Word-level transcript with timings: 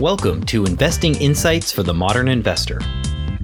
Welcome 0.00 0.44
to 0.46 0.66
Investing 0.66 1.14
Insights 1.22 1.72
for 1.72 1.82
the 1.82 1.94
Modern 1.94 2.28
Investor, 2.28 2.80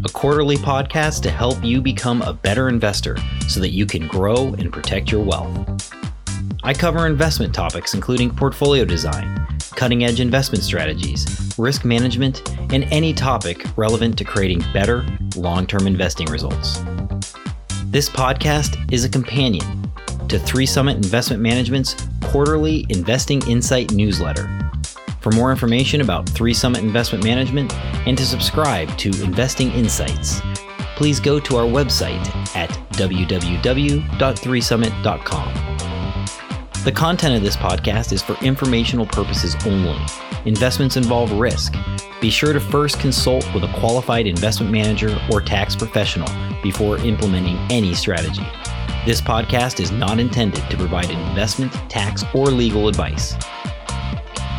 a 0.05 0.09
quarterly 0.13 0.59
podcast 0.59 1.23
to 1.23 1.31
help 1.31 1.65
you 1.65 1.81
become 1.81 2.21
a 2.21 2.35
better 2.35 2.69
investor 2.69 3.17
so 3.49 3.59
that 3.61 3.71
you 3.71 3.87
can 3.87 4.07
grow 4.07 4.49
and 4.59 4.71
protect 4.71 5.11
your 5.11 5.25
wealth. 5.25 5.91
I 6.63 6.75
cover 6.75 7.07
investment 7.07 7.55
topics 7.55 7.95
including 7.95 8.37
portfolio 8.37 8.85
design, 8.85 9.47
cutting 9.77 10.05
edge 10.05 10.21
investment 10.21 10.63
strategies, 10.63 11.55
risk 11.57 11.87
management, 11.87 12.47
and 12.71 12.85
any 12.93 13.15
topic 13.15 13.65
relevant 13.79 14.19
to 14.19 14.25
creating 14.25 14.63
better 14.75 15.07
long 15.37 15.67
term 15.67 15.87
investing 15.87 16.27
results. 16.27 16.83
This 17.87 18.11
podcast 18.11 18.93
is 18.93 19.07
a 19.07 19.09
companion 19.09 19.91
to 20.29 20.39
Three 20.39 20.67
Summit 20.67 20.97
Investment 20.97 21.41
Management's 21.41 21.97
quarterly 22.21 22.85
Investing 22.91 23.41
Insight 23.49 23.93
newsletter. 23.93 24.62
For 25.23 25.31
more 25.31 25.51
information 25.53 26.01
about 26.01 26.29
Three 26.29 26.53
Summit 26.53 26.83
Investment 26.83 27.23
Management 27.23 27.73
and 28.09 28.19
to 28.19 28.27
subscribe 28.27 28.99
to 28.99 29.11
Investing 29.23 29.71
Insights, 29.71 30.43
please 30.97 31.21
go 31.21 31.39
to 31.39 31.57
our 31.57 31.65
website 31.65 32.27
at 32.57 32.71
www.threesummit.com. 32.95 35.55
The 36.85 36.91
content 36.91 37.37
of 37.37 37.43
this 37.43 37.57
podcast 37.57 38.13
is 38.13 38.21
for 38.21 38.35
informational 38.45 39.07
purposes 39.07 39.55
only. 39.65 39.97
Investments 40.45 40.97
involve 40.97 41.31
risk. 41.31 41.77
Be 42.21 42.29
sure 42.29 42.53
to 42.53 42.59
first 42.59 42.99
consult 42.99 43.49
with 43.55 43.63
a 43.63 43.73
qualified 43.75 44.27
investment 44.27 44.73
manager 44.73 45.17
or 45.31 45.41
tax 45.41 45.77
professional 45.77 46.27
before 46.65 46.99
implementing 46.99 47.59
any 47.71 47.95
strategy. 47.95 48.45
This 49.07 49.21
podcast 49.21 49.79
is 49.79 49.93
not 49.93 50.19
intended 50.19 50.69
to 50.69 50.77
provide 50.77 51.11
investment, 51.11 51.73
tax, 51.89 52.25
or 52.35 52.47
legal 52.47 52.89
advice. 52.89 53.37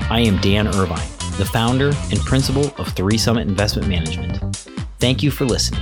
I 0.09 0.19
am 0.19 0.37
Dan 0.41 0.67
Irvine, 0.67 1.07
the 1.37 1.49
founder 1.51 1.91
and 2.11 2.19
principal 2.19 2.73
of 2.77 2.89
Three 2.89 3.17
Summit 3.17 3.47
Investment 3.47 3.87
Management. 3.87 4.37
Thank 4.99 5.23
you 5.23 5.31
for 5.31 5.45
listening. 5.45 5.81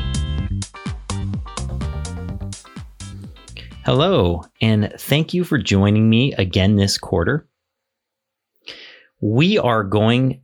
Hello, 3.84 4.44
and 4.62 4.94
thank 5.00 5.34
you 5.34 5.44
for 5.44 5.58
joining 5.58 6.10
me 6.10 6.34
again 6.34 6.76
this 6.76 6.98
quarter. 6.98 7.48
We 9.20 9.58
are 9.58 9.84
going 9.84 10.42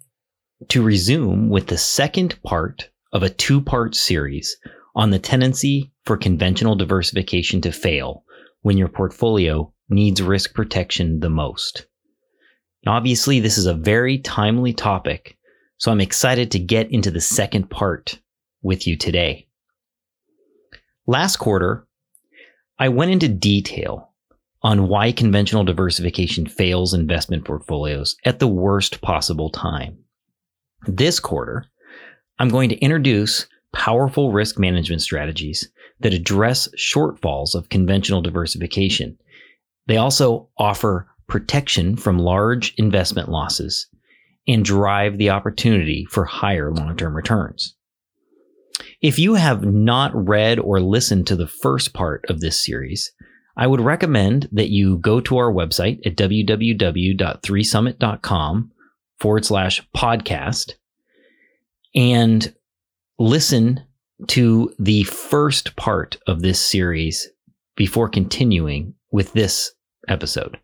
to 0.70 0.82
resume 0.82 1.50
with 1.50 1.68
the 1.68 1.78
second 1.78 2.42
part 2.44 2.90
of 3.14 3.24
a 3.24 3.30
two 3.30 3.62
part 3.62 3.96
series 3.96 4.58
on 4.96 5.12
the 5.12 5.20
tendency 5.20 5.92
for 6.06 6.18
conventional 6.18 6.76
diversification 6.76 7.62
to 7.62 7.72
fail 7.72 8.24
when 8.62 8.78
your 8.78 8.90
portfolio 8.90 9.72
needs 9.88 10.22
risk 10.22 10.54
protection 10.54 11.20
the 11.20 11.30
most. 11.30 11.86
Now, 12.88 12.94
obviously, 12.94 13.42
this 13.42 13.58
is 13.58 13.66
a 13.66 13.74
very 13.74 14.18
timely 14.18 14.72
topic, 14.72 15.38
so 15.76 15.92
I'm 15.92 16.00
excited 16.00 16.52
to 16.52 16.58
get 16.58 16.90
into 16.90 17.12
the 17.12 17.20
second 17.20 17.70
part 17.70 18.18
with 18.62 18.88
you 18.88 18.96
today. 18.96 19.50
Last 21.06 21.36
quarter, 21.36 21.86
I 22.80 22.88
went 22.88 23.12
into 23.12 23.28
detail 23.28 24.14
on 24.62 24.88
why 24.88 25.12
conventional 25.12 25.66
diversification 25.66 26.48
fails 26.48 26.94
investment 26.94 27.44
portfolios 27.44 28.16
at 28.24 28.40
the 28.40 28.48
worst 28.48 29.02
possible 29.02 29.50
time. 29.50 29.98
This 30.88 31.20
quarter, 31.20 31.66
I'm 32.40 32.48
going 32.48 32.70
to 32.70 32.78
introduce 32.78 33.48
powerful 33.74 34.32
risk 34.32 34.58
management 34.58 35.02
strategies 35.02 35.70
that 36.00 36.14
address 36.14 36.70
shortfalls 36.78 37.54
of 37.54 37.68
conventional 37.68 38.22
diversification. 38.22 39.18
They 39.88 39.98
also 39.98 40.48
offer 40.58 41.10
protection 41.28 41.96
from 41.96 42.20
large 42.20 42.74
investment 42.78 43.30
losses 43.30 43.88
and 44.48 44.64
drive 44.64 45.18
the 45.18 45.30
opportunity 45.30 46.06
for 46.10 46.26
higher 46.26 46.72
long 46.72 46.96
term 46.96 47.16
returns. 47.16 47.76
If 49.02 49.18
you 49.20 49.36
have 49.36 49.66
not 49.66 50.16
read 50.16 50.60
or 50.60 50.80
listened 50.80 51.28
to 51.28 51.36
the 51.36 51.48
first 51.48 51.94
part 51.94 52.24
of 52.30 52.40
this 52.40 52.64
series, 52.64 53.12
I 53.58 53.68
would 53.68 53.82
recommend 53.82 54.48
that 54.52 54.70
you 54.70 54.98
go 54.98 55.20
to 55.22 55.38
our 55.38 55.52
website 55.52 56.06
at 56.06 56.16
www.threesummit.com 56.16 58.72
forward 59.20 59.46
slash 59.46 59.82
podcast 59.96 60.74
and 61.96 62.54
listen 63.18 63.84
to 64.28 64.72
the 64.78 65.04
first 65.04 65.76
part 65.76 66.18
of 66.28 66.42
this 66.42 66.62
series 66.62 67.28
before 67.76 68.10
continuing 68.10 68.94
with 69.12 69.34
this 69.34 69.72
episode. 70.08 70.60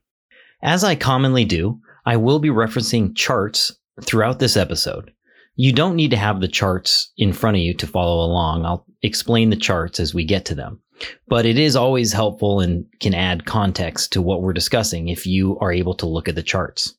As 0.64 0.86
I 0.86 0.96
commonly 0.96 1.44
do, 1.44 1.82
I 2.06 2.16
will 2.16 2.40
be 2.40 2.48
referencing 2.48 3.16
charts 3.18 3.70
throughout 4.02 4.40
this 4.40 4.56
episode. 4.56 5.12
You 5.56 5.74
don't 5.74 5.98
need 5.98 6.12
to 6.12 6.18
have 6.18 6.40
the 6.40 6.48
charts 6.48 7.12
in 7.18 7.34
front 7.34 7.58
of 7.58 7.62
you 7.62 7.74
to 7.76 7.86
follow 7.86 8.26
along. 8.26 8.66
I'll 8.66 8.86
explain 9.02 9.50
the 9.50 9.58
charts 9.58 10.00
as 10.00 10.14
we 10.14 10.24
get 10.24 10.46
to 10.46 10.56
them. 10.56 10.80
But 11.28 11.46
it 11.46 11.60
is 11.60 11.76
always 11.76 12.14
helpful 12.14 12.62
and 12.62 12.86
can 13.02 13.14
add 13.14 13.46
context 13.46 14.14
to 14.14 14.22
what 14.22 14.42
we're 14.42 14.54
discussing 14.54 15.10
if 15.10 15.28
you 15.28 15.60
are 15.60 15.74
able 15.74 15.96
to 15.96 16.08
look 16.08 16.30
at 16.30 16.36
the 16.36 16.42
charts. 16.42 16.96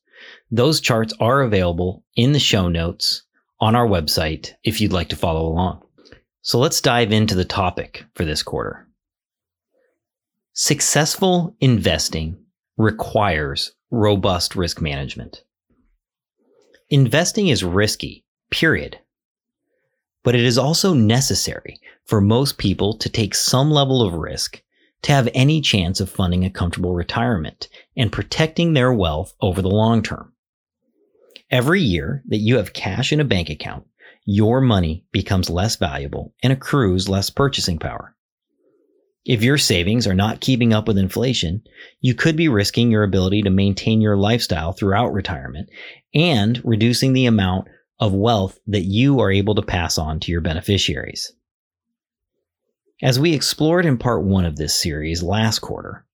Those 0.51 0.79
charts 0.79 1.13
are 1.19 1.41
available 1.41 2.03
in 2.15 2.33
the 2.33 2.39
show 2.39 2.69
notes 2.69 3.23
on 3.59 3.75
our 3.75 3.87
website 3.87 4.53
if 4.63 4.79
you'd 4.79 4.93
like 4.93 5.09
to 5.09 5.15
follow 5.15 5.47
along. 5.47 5.81
So 6.41 6.59
let's 6.59 6.81
dive 6.81 7.11
into 7.11 7.33
the 7.33 7.45
topic 7.45 8.05
for 8.13 8.25
this 8.25 8.43
quarter. 8.43 8.87
Successful 10.53 11.55
investing 11.59 12.44
requires 12.77 13.73
robust 13.91 14.55
risk 14.55 14.81
management. 14.81 15.43
Investing 16.89 17.47
is 17.47 17.63
risky, 17.63 18.25
period. 18.51 18.99
But 20.23 20.35
it 20.35 20.43
is 20.43 20.57
also 20.57 20.93
necessary 20.93 21.79
for 22.05 22.21
most 22.21 22.57
people 22.57 22.97
to 22.97 23.09
take 23.09 23.35
some 23.35 23.71
level 23.71 24.01
of 24.01 24.13
risk 24.13 24.61
to 25.03 25.11
have 25.11 25.29
any 25.33 25.61
chance 25.61 25.99
of 25.99 26.09
funding 26.09 26.43
a 26.43 26.49
comfortable 26.49 26.93
retirement 26.93 27.67
and 27.95 28.11
protecting 28.11 28.73
their 28.73 28.91
wealth 28.91 29.35
over 29.39 29.61
the 29.61 29.69
long 29.69 30.01
term. 30.01 30.33
Every 31.51 31.81
year 31.81 32.23
that 32.27 32.37
you 32.37 32.57
have 32.57 32.73
cash 32.73 33.13
in 33.13 33.19
a 33.19 33.25
bank 33.25 33.49
account, 33.49 33.85
your 34.25 34.61
money 34.61 35.05
becomes 35.11 35.49
less 35.49 35.75
valuable 35.75 36.33
and 36.41 36.51
accrues 36.51 37.07
less 37.07 37.29
purchasing 37.29 37.77
power. 37.77 38.14
If 39.25 39.43
your 39.43 39.57
savings 39.57 40.05
are 40.05 40.13
not 40.13 40.41
keeping 40.41 40.73
up 40.73 40.87
with 40.87 40.97
inflation, 40.97 41.63
you 41.99 42.13
could 42.13 42.35
be 42.35 42.47
risking 42.47 42.91
your 42.91 43.03
ability 43.03 43.41
to 43.43 43.49
maintain 43.49 43.99
your 44.01 44.17
lifestyle 44.17 44.71
throughout 44.71 45.13
retirement 45.13 45.69
and 46.13 46.61
reducing 46.63 47.13
the 47.13 47.25
amount 47.25 47.67
of 47.99 48.13
wealth 48.13 48.59
that 48.67 48.83
you 48.83 49.19
are 49.19 49.31
able 49.31 49.55
to 49.55 49.61
pass 49.61 49.97
on 49.97 50.19
to 50.19 50.31
your 50.31 50.41
beneficiaries. 50.41 51.31
As 53.01 53.19
we 53.19 53.33
explored 53.33 53.85
in 53.85 53.97
part 53.97 54.23
one 54.23 54.45
of 54.45 54.57
this 54.57 54.75
series 54.75 55.23
last 55.23 55.59
quarter, 55.59 56.05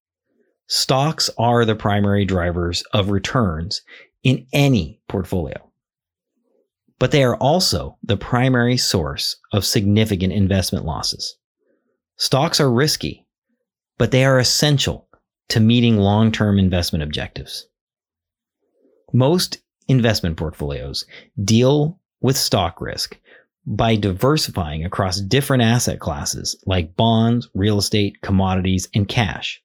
stocks 0.66 1.28
are 1.38 1.64
the 1.64 1.76
primary 1.76 2.24
drivers 2.24 2.82
of 2.92 3.10
returns 3.10 3.82
in 4.22 4.46
any 4.52 5.00
portfolio 5.08 5.72
but 7.02 7.10
they 7.10 7.24
are 7.24 7.34
also 7.38 7.98
the 8.04 8.16
primary 8.16 8.76
source 8.76 9.34
of 9.52 9.64
significant 9.64 10.32
investment 10.32 10.84
losses. 10.84 11.36
Stocks 12.22 12.60
are 12.60 12.70
risky, 12.70 13.26
but 13.98 14.12
they 14.12 14.24
are 14.24 14.38
essential 14.38 15.08
to 15.48 15.58
meeting 15.58 15.96
long 15.96 16.30
term 16.30 16.56
investment 16.56 17.02
objectives. 17.02 17.66
Most 19.12 19.58
investment 19.88 20.36
portfolios 20.36 21.04
deal 21.42 21.98
with 22.20 22.36
stock 22.36 22.80
risk 22.80 23.18
by 23.66 23.96
diversifying 23.96 24.84
across 24.84 25.20
different 25.20 25.64
asset 25.64 25.98
classes 25.98 26.54
like 26.64 26.94
bonds, 26.94 27.48
real 27.54 27.78
estate, 27.78 28.20
commodities, 28.22 28.88
and 28.94 29.08
cash. 29.08 29.60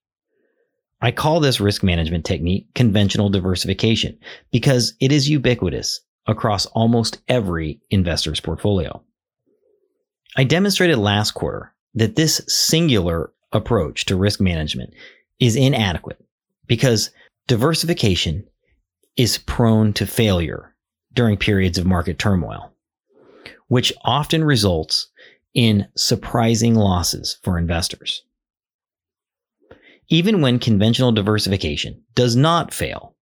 I 1.00 1.12
call 1.12 1.39
this 1.39 1.59
risk 1.59 1.83
management 1.83 2.25
technique 2.25 2.74
conventional 2.74 3.30
diversification 3.30 4.18
because 4.51 4.95
it 5.00 5.12
is 5.12 5.30
ubiquitous 5.30 6.01
across 6.25 6.65
almost 6.65 7.21
every 7.27 7.81
investor's 7.92 8.39
portfolio. 8.39 9.04
I 10.36 10.44
demonstrated 10.44 10.98
last 10.98 11.36
quarter 11.36 11.75
that 11.97 12.15
this 12.15 12.41
singular 12.47 13.31
approach 13.51 14.05
to 14.05 14.15
risk 14.15 14.39
management 14.39 14.94
is 15.39 15.55
inadequate 15.55 16.23
because 16.67 17.09
diversification 17.47 18.45
is 19.15 19.39
prone 19.39 19.94
to 19.94 20.05
failure 20.05 20.75
during 21.13 21.38
periods 21.38 21.79
of 21.79 21.88
market 21.88 22.19
turmoil, 22.19 22.71
which 23.67 23.91
often 24.05 24.44
results 24.44 25.07
in 25.55 25.88
surprising 25.95 26.75
losses 26.75 27.39
for 27.44 27.57
investors. 27.57 28.23
Even 30.09 30.41
when 30.41 30.59
conventional 30.59 31.11
diversification 31.11 32.03
does 32.13 32.35
not 32.35 32.71
fail, 32.71 33.15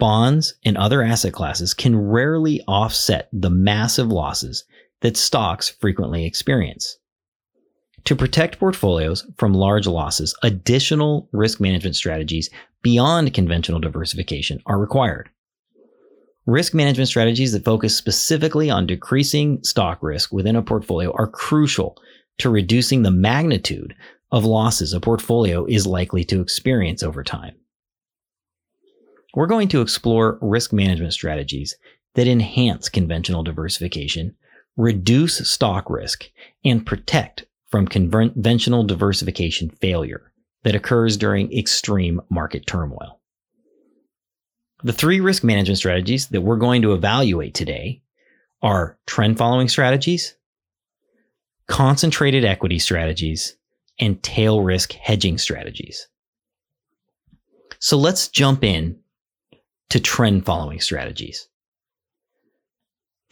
bonds, 0.00 0.54
and 0.64 0.76
other 0.76 1.00
asset 1.00 1.32
classes 1.32 1.72
can 1.74 1.96
rarely 1.96 2.60
offset 2.66 3.28
the 3.32 3.50
massive 3.50 4.08
losses 4.08 4.64
that 5.00 5.16
stocks 5.16 5.68
frequently 5.68 6.24
experience. 6.24 6.98
To 8.04 8.16
protect 8.16 8.58
portfolios 8.58 9.26
from 9.38 9.54
large 9.54 9.86
losses, 9.86 10.34
additional 10.42 11.28
risk 11.32 11.58
management 11.58 11.96
strategies 11.96 12.50
beyond 12.82 13.32
conventional 13.32 13.80
diversification 13.80 14.60
are 14.66 14.78
required. 14.78 15.30
Risk 16.46 16.74
management 16.74 17.08
strategies 17.08 17.52
that 17.52 17.64
focus 17.64 17.96
specifically 17.96 18.68
on 18.68 18.86
decreasing 18.86 19.64
stock 19.64 20.02
risk 20.02 20.32
within 20.32 20.56
a 20.56 20.62
portfolio 20.62 21.12
are 21.14 21.26
crucial 21.26 21.96
to 22.38 22.50
reducing 22.50 23.02
the 23.02 23.10
magnitude 23.10 23.94
of 24.30 24.44
losses 24.44 24.92
a 24.92 25.00
portfolio 25.00 25.64
is 25.64 25.86
likely 25.86 26.24
to 26.24 26.42
experience 26.42 27.02
over 27.02 27.24
time. 27.24 27.54
We're 29.34 29.46
going 29.46 29.68
to 29.68 29.80
explore 29.80 30.38
risk 30.42 30.74
management 30.74 31.14
strategies 31.14 31.76
that 32.14 32.28
enhance 32.28 32.90
conventional 32.90 33.42
diversification, 33.42 34.36
reduce 34.76 35.48
stock 35.48 35.88
risk, 35.88 36.30
and 36.64 36.84
protect 36.84 37.46
from 37.74 37.88
conventional 37.88 38.84
diversification 38.84 39.68
failure 39.68 40.30
that 40.62 40.76
occurs 40.76 41.16
during 41.16 41.52
extreme 41.52 42.20
market 42.30 42.68
turmoil. 42.68 43.20
The 44.84 44.92
three 44.92 45.18
risk 45.18 45.42
management 45.42 45.78
strategies 45.78 46.28
that 46.28 46.42
we're 46.42 46.54
going 46.54 46.82
to 46.82 46.92
evaluate 46.92 47.52
today 47.52 48.00
are 48.62 48.96
trend 49.08 49.38
following 49.38 49.66
strategies, 49.66 50.36
concentrated 51.66 52.44
equity 52.44 52.78
strategies, 52.78 53.56
and 53.98 54.22
tail 54.22 54.60
risk 54.60 54.92
hedging 54.92 55.36
strategies. 55.36 56.06
So 57.80 57.98
let's 57.98 58.28
jump 58.28 58.62
in 58.62 59.00
to 59.90 59.98
trend 59.98 60.46
following 60.46 60.78
strategies. 60.78 61.48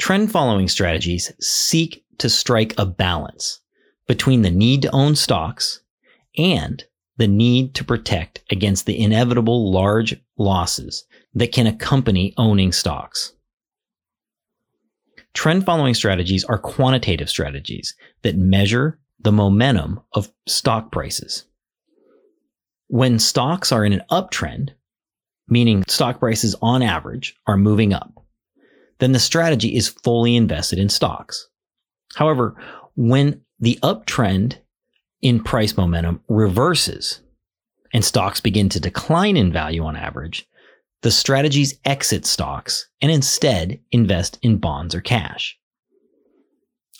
Trend 0.00 0.32
following 0.32 0.66
strategies 0.66 1.30
seek 1.40 2.04
to 2.18 2.28
strike 2.28 2.74
a 2.76 2.86
balance 2.86 3.61
between 4.06 4.42
the 4.42 4.50
need 4.50 4.82
to 4.82 4.90
own 4.90 5.16
stocks 5.16 5.80
and 6.36 6.84
the 7.16 7.28
need 7.28 7.74
to 7.74 7.84
protect 7.84 8.42
against 8.50 8.86
the 8.86 8.98
inevitable 8.98 9.70
large 9.70 10.16
losses 10.38 11.04
that 11.34 11.52
can 11.52 11.66
accompany 11.66 12.34
owning 12.36 12.72
stocks. 12.72 13.32
Trend 15.34 15.64
following 15.64 15.94
strategies 15.94 16.44
are 16.44 16.58
quantitative 16.58 17.30
strategies 17.30 17.94
that 18.22 18.36
measure 18.36 18.98
the 19.20 19.32
momentum 19.32 20.00
of 20.14 20.32
stock 20.46 20.90
prices. 20.92 21.44
When 22.88 23.18
stocks 23.18 23.72
are 23.72 23.84
in 23.84 23.92
an 23.92 24.02
uptrend, 24.10 24.70
meaning 25.48 25.84
stock 25.88 26.18
prices 26.18 26.54
on 26.60 26.82
average 26.82 27.34
are 27.46 27.56
moving 27.56 27.94
up, 27.94 28.12
then 28.98 29.12
the 29.12 29.18
strategy 29.18 29.74
is 29.74 29.88
fully 29.88 30.36
invested 30.36 30.78
in 30.78 30.88
stocks. 30.88 31.48
However, 32.14 32.56
when 32.94 33.40
the 33.60 33.78
uptrend 33.82 34.56
in 35.20 35.42
price 35.42 35.76
momentum 35.76 36.20
reverses 36.28 37.20
and 37.92 38.04
stocks 38.04 38.40
begin 38.40 38.68
to 38.70 38.80
decline 38.80 39.36
in 39.36 39.52
value 39.52 39.84
on 39.84 39.96
average, 39.96 40.48
the 41.02 41.10
strategies 41.10 41.78
exit 41.84 42.24
stocks 42.24 42.88
and 43.00 43.10
instead 43.10 43.80
invest 43.90 44.38
in 44.42 44.58
bonds 44.58 44.94
or 44.94 45.00
cash. 45.00 45.58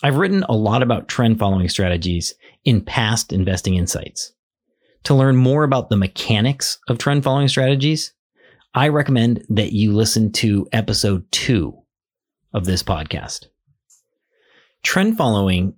I've 0.03 0.17
written 0.17 0.45
a 0.49 0.57
lot 0.57 0.83
about 0.83 1.09
trend 1.09 1.39
following 1.39 1.69
strategies 1.69 2.35
in 2.65 2.81
past 2.81 3.33
investing 3.33 3.77
insights. 3.77 4.33
To 5.05 5.15
learn 5.15 5.37
more 5.37 5.65
about 5.65 5.89
the 5.89 5.97
mechanics 5.97 6.79
of 6.89 6.99
trend 6.99 7.25
following 7.25 7.49
strategies, 7.49 8.13
I 8.75 8.89
recommend 8.89 9.45
that 9.49 9.73
you 9.73 9.93
listen 9.93 10.33
to 10.33 10.69
episode 10.73 11.31
two 11.31 11.77
of 12.53 12.65
this 12.65 12.83
podcast. 12.83 13.47
Trend 14.83 15.17
following 15.17 15.75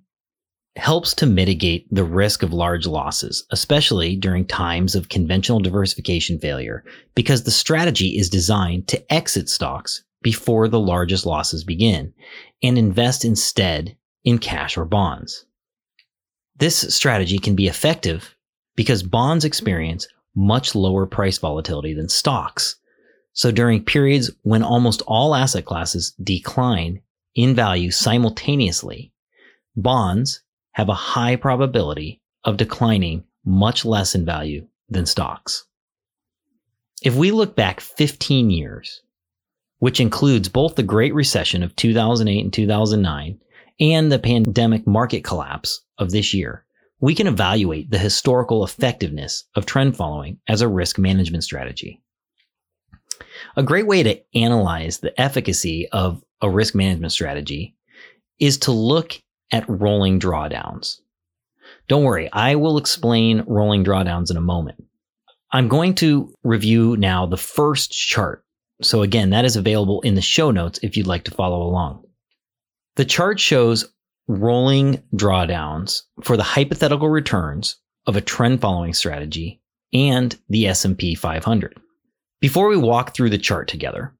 helps 0.75 1.13
to 1.13 1.25
mitigate 1.25 1.87
the 1.89 2.03
risk 2.03 2.43
of 2.43 2.51
large 2.51 2.85
losses, 2.85 3.45
especially 3.51 4.15
during 4.15 4.45
times 4.45 4.93
of 4.95 5.09
conventional 5.09 5.59
diversification 5.59 6.37
failure, 6.37 6.83
because 7.15 7.43
the 7.43 7.51
strategy 7.51 8.17
is 8.17 8.29
designed 8.29 8.87
to 8.87 9.13
exit 9.13 9.49
stocks 9.49 10.03
before 10.21 10.67
the 10.67 10.79
largest 10.79 11.25
losses 11.25 11.63
begin 11.63 12.13
and 12.61 12.77
invest 12.77 13.23
instead 13.23 13.95
in 14.23 14.37
cash 14.37 14.77
or 14.77 14.85
bonds. 14.85 15.45
This 16.57 16.95
strategy 16.95 17.37
can 17.37 17.55
be 17.55 17.67
effective 17.67 18.35
because 18.75 19.03
bonds 19.03 19.45
experience 19.45 20.07
much 20.35 20.75
lower 20.75 21.05
price 21.05 21.37
volatility 21.37 21.93
than 21.93 22.09
stocks. 22.09 22.75
So 23.33 23.51
during 23.51 23.83
periods 23.83 24.31
when 24.43 24.63
almost 24.63 25.01
all 25.07 25.35
asset 25.35 25.65
classes 25.65 26.11
decline 26.21 27.01
in 27.35 27.55
value 27.55 27.91
simultaneously, 27.91 29.13
bonds 29.75 30.41
have 30.75 30.89
a 30.89 30.93
high 30.93 31.37
probability 31.37 32.21
of 32.43 32.57
declining 32.57 33.23
much 33.45 33.85
less 33.85 34.13
in 34.13 34.25
value 34.25 34.67
than 34.89 35.05
stocks. 35.05 35.65
If 37.01 37.15
we 37.15 37.31
look 37.31 37.55
back 37.55 37.79
15 37.79 38.49
years, 38.49 39.01
which 39.79 40.01
includes 40.01 40.49
both 40.49 40.75
the 40.75 40.83
Great 40.83 41.13
Recession 41.13 41.63
of 41.63 41.75
2008 41.77 42.43
and 42.43 42.53
2009 42.53 43.39
and 43.79 44.11
the 44.11 44.19
pandemic 44.19 44.85
market 44.85 45.23
collapse 45.23 45.81
of 45.97 46.11
this 46.11 46.33
year, 46.33 46.65
we 46.99 47.15
can 47.15 47.27
evaluate 47.27 47.89
the 47.89 47.97
historical 47.97 48.65
effectiveness 48.65 49.45
of 49.55 49.65
trend 49.65 49.95
following 49.95 50.39
as 50.49 50.61
a 50.61 50.67
risk 50.67 50.97
management 50.97 51.45
strategy. 51.45 52.01
A 53.55 53.63
great 53.63 53.87
way 53.87 54.03
to 54.03 54.19
analyze 54.33 54.99
the 54.99 55.19
efficacy 55.19 55.87
of 55.93 56.21
a 56.41 56.49
risk 56.49 56.75
management 56.75 57.13
strategy 57.13 57.77
is 58.39 58.57
to 58.57 58.73
look 58.73 59.21
at 59.51 59.67
rolling 59.67 60.19
drawdowns. 60.19 60.99
Don't 61.87 62.03
worry, 62.03 62.29
I 62.31 62.55
will 62.55 62.77
explain 62.77 63.43
rolling 63.47 63.83
drawdowns 63.83 64.31
in 64.31 64.37
a 64.37 64.41
moment. 64.41 64.83
I'm 65.51 65.67
going 65.67 65.95
to 65.95 66.33
review 66.43 66.97
now 66.97 67.25
the 67.25 67.37
first 67.37 67.91
chart. 67.91 68.43
So 68.81 69.03
again, 69.03 69.29
that 69.29 69.45
is 69.45 69.55
available 69.55 70.01
in 70.01 70.15
the 70.15 70.21
show 70.21 70.51
notes 70.51 70.79
if 70.83 70.97
you'd 70.97 71.07
like 71.07 71.23
to 71.25 71.31
follow 71.31 71.61
along. 71.63 72.03
The 72.95 73.05
chart 73.05 73.39
shows 73.39 73.85
rolling 74.27 75.01
drawdowns 75.15 76.01
for 76.23 76.35
the 76.35 76.43
hypothetical 76.43 77.09
returns 77.09 77.77
of 78.07 78.15
a 78.15 78.21
trend 78.21 78.61
following 78.61 78.93
strategy 78.93 79.61
and 79.93 80.37
the 80.49 80.67
S&P 80.67 81.15
500. 81.15 81.79
Before 82.41 82.67
we 82.67 82.77
walk 82.77 83.13
through 83.13 83.29
the 83.29 83.37
chart 83.37 83.67
together, 83.67 84.13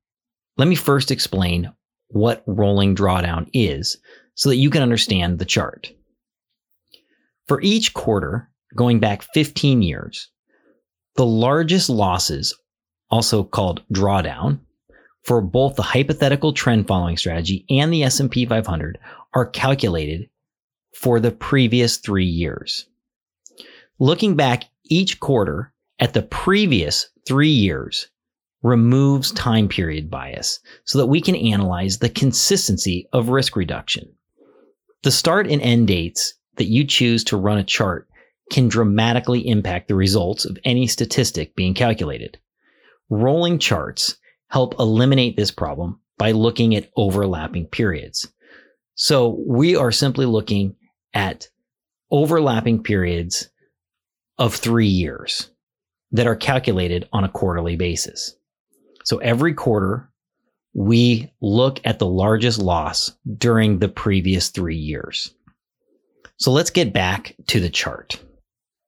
let 0.57 0.68
me 0.68 0.75
first 0.75 1.12
explain 1.12 1.72
what 2.07 2.44
rolling 2.45 2.95
drawdown 2.95 3.50
is 3.54 3.98
so 4.36 4.50
that 4.50 4.58
you 4.58 4.70
can 4.70 4.84
understand 4.84 5.40
the 5.40 5.46
chart. 5.46 5.92
For 7.48 7.62
each 7.62 7.94
quarter, 7.94 8.50
going 8.76 9.00
back 9.00 9.24
15 9.34 9.82
years, 9.82 10.30
the 11.16 11.26
largest 11.26 11.89
losses, 11.89 12.54
also 13.10 13.44
called 13.44 13.82
drawdown, 13.94 14.60
for 15.24 15.42
both 15.42 15.75
the 15.75 15.82
hypothetical 15.82 16.54
trend 16.54 16.88
following 16.88 17.18
strategy 17.18 17.65
and 17.70 17.92
the 17.92 18.04
S&P 18.04 18.46
500 18.46 19.00
are 19.34 19.46
calculated 19.46 20.30
for 20.94 21.20
the 21.20 21.32
previous 21.32 21.98
3 21.98 22.25
years. 22.25 22.88
Looking 24.00 24.36
back 24.36 24.65
each 24.86 25.20
quarter 25.20 25.74
at 26.00 26.13
the 26.13 26.22
previous 26.22 27.10
3 27.27 27.50
years 27.50 28.08
removes 28.62 29.32
time 29.32 29.68
period 29.68 30.10
bias 30.10 30.60
so 30.84 30.98
that 30.98 31.08
we 31.08 31.22
can 31.22 31.36
analyze 31.36 32.00
the 32.00 32.10
consistency 32.10 33.08
of 33.13 33.30
risk 33.30 33.56
reduction. 33.56 34.12
The 35.05 35.12
start 35.12 35.45
and 35.45 35.62
end 35.62 35.88
dates 35.88 36.33
that 36.55 36.65
you 36.65 36.83
choose 36.83 37.24
to 37.25 37.38
run 37.38 37.59
a 37.59 37.63
chart 37.63 38.09
can 38.51 38.67
dramatically 38.67 39.47
impact 39.47 39.88
the 39.88 39.93
results 39.93 40.45
of 40.45 40.57
any 40.65 40.88
statistic 40.88 41.55
being 41.55 41.75
calculated. 41.75 42.39
Rolling 43.12 43.59
charts 43.59 44.17
help 44.47 44.74
eliminate 44.79 45.38
this 45.38 45.51
problem 45.51 46.00
by 46.17 46.31
looking 46.31 46.75
at 46.75 46.89
overlapping 46.97 47.67
periods. 47.67 48.33
So 48.95 49.39
we 49.45 49.75
are 49.75 49.91
simply 49.91 50.25
looking 50.25 50.75
at 51.13 51.50
overlapping 52.09 52.81
periods 52.81 53.51
of 54.39 54.55
three 54.55 54.88
years 54.88 55.51
that 56.13 56.25
are 56.25 56.35
calculated 56.35 57.07
on 57.13 57.24
a 57.24 57.29
quarterly 57.29 57.75
basis. 57.75 58.35
So 59.03 59.19
every 59.19 59.53
quarter 59.53 60.09
we 60.75 61.32
look 61.39 61.79
at 61.86 62.00
the 62.00 62.05
largest 62.05 62.60
loss 62.60 63.13
during 63.38 63.79
the 63.79 63.88
previous 63.88 64.50
three 64.50 64.75
years. 64.75 65.34
So 66.38 66.51
let's 66.51 66.70
get 66.70 66.91
back 66.91 67.34
to 67.48 67.62
the 67.62 67.70
chart. 67.70 68.22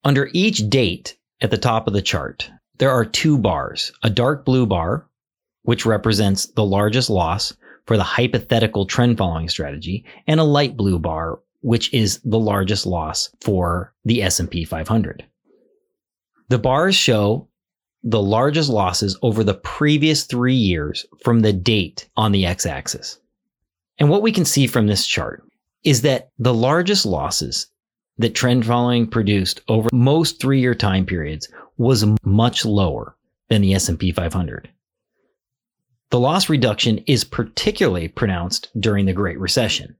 Under 0.03 0.29
each 0.33 0.69
date 0.69 1.17
at 1.39 1.49
the 1.49 1.57
top 1.57 1.87
of 1.87 1.93
the 1.93 2.01
chart, 2.01 2.51
there 2.77 2.91
are 2.91 3.05
two 3.05 3.37
bars 3.37 3.93
a 4.03 4.09
dark 4.09 4.43
blue 4.43 4.65
bar, 4.65 5.07
which 5.63 5.85
represents 5.85 6.47
the 6.47 6.65
largest 6.65 7.09
loss 7.09 7.53
for 7.85 7.95
the 7.95 8.03
hypothetical 8.03 8.85
trend 8.85 9.17
following 9.17 9.47
strategy, 9.47 10.03
and 10.27 10.41
a 10.41 10.43
light 10.43 10.75
blue 10.75 10.99
bar, 10.99 11.39
which 11.61 11.93
is 11.93 12.19
the 12.25 12.37
largest 12.37 12.85
loss 12.85 13.29
for 13.39 13.93
the 14.03 14.21
S&P 14.21 14.65
500. 14.65 15.25
The 16.49 16.59
bars 16.59 16.95
show 16.95 17.47
the 18.03 18.21
largest 18.21 18.69
losses 18.69 19.17
over 19.21 19.43
the 19.43 19.53
previous 19.53 20.25
three 20.25 20.55
years 20.55 21.05
from 21.23 21.41
the 21.41 21.53
date 21.53 22.07
on 22.15 22.31
the 22.31 22.45
x 22.45 22.65
axis. 22.65 23.19
And 23.99 24.09
what 24.09 24.21
we 24.21 24.31
can 24.31 24.45
see 24.45 24.67
from 24.67 24.87
this 24.87 25.05
chart 25.05 25.43
is 25.83 26.01
that 26.01 26.29
the 26.37 26.53
largest 26.53 27.05
losses 27.05 27.67
that 28.17 28.35
trend 28.35 28.65
following 28.65 29.07
produced 29.07 29.61
over 29.67 29.89
most 29.93 30.39
three 30.39 30.59
year 30.59 30.75
time 30.75 31.05
periods 31.05 31.49
was 31.77 32.05
much 32.23 32.65
lower 32.65 33.15
than 33.49 33.61
the 33.61 33.73
S&P 33.73 34.11
500. 34.11 34.69
The 36.09 36.19
loss 36.19 36.49
reduction 36.49 36.99
is 36.99 37.23
particularly 37.23 38.07
pronounced 38.07 38.69
during 38.79 39.05
the 39.05 39.13
Great 39.13 39.39
Recession. 39.39 39.95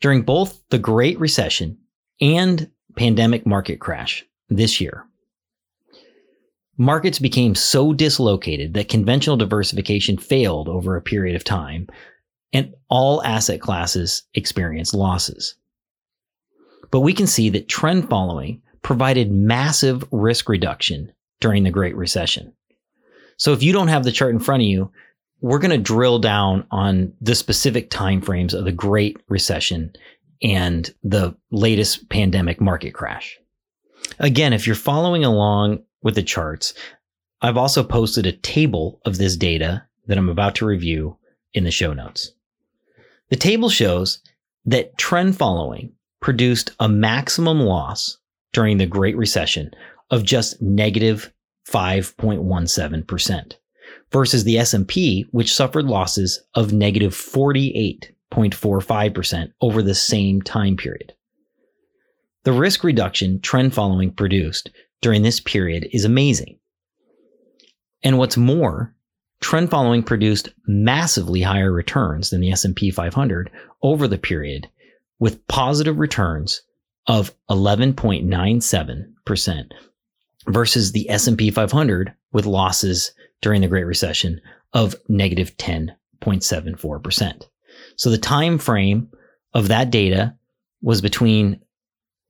During 0.00 0.22
both 0.22 0.60
the 0.70 0.78
Great 0.78 1.18
Recession 1.20 1.78
and 2.20 2.70
pandemic 2.96 3.46
market 3.46 3.80
crash 3.80 4.26
this 4.48 4.80
year, 4.80 5.06
markets 6.80 7.18
became 7.18 7.54
so 7.54 7.92
dislocated 7.92 8.72
that 8.72 8.88
conventional 8.88 9.36
diversification 9.36 10.16
failed 10.16 10.66
over 10.66 10.96
a 10.96 11.02
period 11.02 11.36
of 11.36 11.44
time, 11.44 11.86
and 12.54 12.74
all 12.88 13.22
asset 13.22 13.60
classes 13.60 14.22
experienced 14.34 14.94
losses. 14.94 15.56
But 16.90 17.00
we 17.00 17.12
can 17.12 17.26
see 17.26 17.50
that 17.50 17.68
trend 17.68 18.08
following 18.08 18.62
provided 18.80 19.30
massive 19.30 20.02
risk 20.10 20.48
reduction 20.48 21.12
during 21.38 21.64
the 21.64 21.70
Great 21.70 21.94
Recession. 21.94 22.54
So 23.36 23.52
if 23.52 23.62
you 23.62 23.74
don't 23.74 23.88
have 23.88 24.04
the 24.04 24.10
chart 24.10 24.34
in 24.34 24.40
front 24.40 24.62
of 24.62 24.68
you, 24.68 24.90
we're 25.42 25.58
going 25.58 25.70
to 25.70 25.78
drill 25.78 26.18
down 26.18 26.66
on 26.70 27.12
the 27.20 27.34
specific 27.34 27.90
timeframes 27.90 28.54
of 28.54 28.64
the 28.64 28.72
Great 28.72 29.18
Recession 29.28 29.92
and 30.42 30.92
the 31.02 31.36
latest 31.50 32.08
pandemic 32.08 32.58
market 32.58 32.94
crash. 32.94 33.38
Again, 34.18 34.54
if 34.54 34.66
you're 34.66 34.74
following 34.74 35.24
along 35.24 35.82
with 36.02 36.14
the 36.14 36.22
charts, 36.22 36.74
I've 37.42 37.56
also 37.56 37.82
posted 37.82 38.26
a 38.26 38.32
table 38.32 39.00
of 39.04 39.18
this 39.18 39.36
data 39.36 39.84
that 40.06 40.18
I'm 40.18 40.28
about 40.28 40.54
to 40.56 40.66
review 40.66 41.16
in 41.54 41.64
the 41.64 41.70
show 41.70 41.92
notes. 41.92 42.32
The 43.30 43.36
table 43.36 43.70
shows 43.70 44.20
that 44.64 44.98
trend 44.98 45.36
following 45.36 45.92
produced 46.20 46.72
a 46.80 46.88
maximum 46.88 47.60
loss 47.60 48.18
during 48.52 48.78
the 48.78 48.86
Great 48.86 49.16
Recession 49.16 49.70
of 50.10 50.24
just 50.24 50.60
negative 50.60 51.32
5.17% 51.68 53.52
versus 54.12 54.44
the 54.44 54.58
S&P 54.58 55.26
which 55.30 55.54
suffered 55.54 55.86
losses 55.86 56.42
of 56.54 56.72
negative 56.72 57.12
48.45% 57.12 59.52
over 59.60 59.82
the 59.82 59.94
same 59.94 60.42
time 60.42 60.76
period. 60.76 61.14
The 62.44 62.52
risk 62.52 62.84
reduction 62.84 63.40
trend 63.40 63.74
following 63.74 64.12
produced 64.12 64.70
during 65.00 65.22
this 65.22 65.40
period 65.40 65.88
is 65.92 66.04
amazing. 66.04 66.58
And 68.02 68.18
what's 68.18 68.36
more, 68.36 68.94
trend 69.40 69.70
following 69.70 70.02
produced 70.02 70.48
massively 70.66 71.40
higher 71.42 71.70
returns 71.72 72.30
than 72.30 72.40
the 72.40 72.50
S&P 72.52 72.90
500 72.90 73.50
over 73.82 74.08
the 74.08 74.18
period 74.18 74.68
with 75.18 75.46
positive 75.48 75.98
returns 75.98 76.62
of 77.06 77.34
11.97% 77.50 79.70
versus 80.48 80.92
the 80.92 81.10
S&P 81.10 81.50
500 81.50 82.14
with 82.32 82.46
losses 82.46 83.12
during 83.40 83.62
the 83.62 83.68
Great 83.68 83.84
Recession 83.84 84.40
of 84.72 84.94
negative 85.08 85.56
10.74%. 85.56 87.48
So 87.96 88.10
the 88.10 88.18
time 88.18 88.58
frame 88.58 89.08
of 89.54 89.68
that 89.68 89.90
data 89.90 90.36
was 90.82 91.00
between 91.00 91.60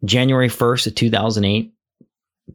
January 0.04 0.48
1st 0.48 0.88
of 0.88 0.94
2008 0.94 1.72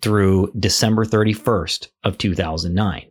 through 0.02 0.52
December 0.58 1.06
31st 1.06 1.88
of 2.04 2.18
2009. 2.18 3.08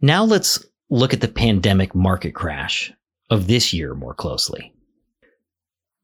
Now 0.00 0.24
let's 0.24 0.64
look 0.90 1.12
at 1.12 1.20
the 1.20 1.28
pandemic 1.28 1.94
market 1.94 2.34
crash 2.34 2.92
of 3.30 3.46
this 3.46 3.72
year 3.72 3.94
more 3.94 4.14
closely. 4.14 4.74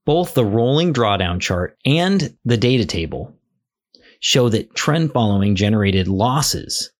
Both 0.06 0.34
the 0.34 0.44
rolling 0.44 0.94
drawdown 0.94 1.40
chart 1.40 1.76
and 1.84 2.36
the 2.44 2.56
data 2.56 2.86
table 2.86 3.34
show 4.20 4.48
that 4.48 4.74
trend 4.74 5.12
following 5.12 5.54
generated 5.54 6.08
losses 6.08 6.90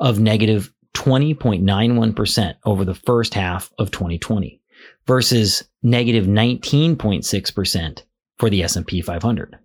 of 0.00 0.18
negative 0.18 0.72
20.91% 0.94 2.54
over 2.64 2.84
the 2.84 2.94
first 2.94 3.34
half 3.34 3.70
of 3.78 3.90
2020 3.90 4.60
versus 5.06 5.62
negative 5.82 6.26
19.6% 6.26 8.02
for 8.38 8.50
the 8.50 8.62
S&P 8.62 9.00
500. 9.00 9.58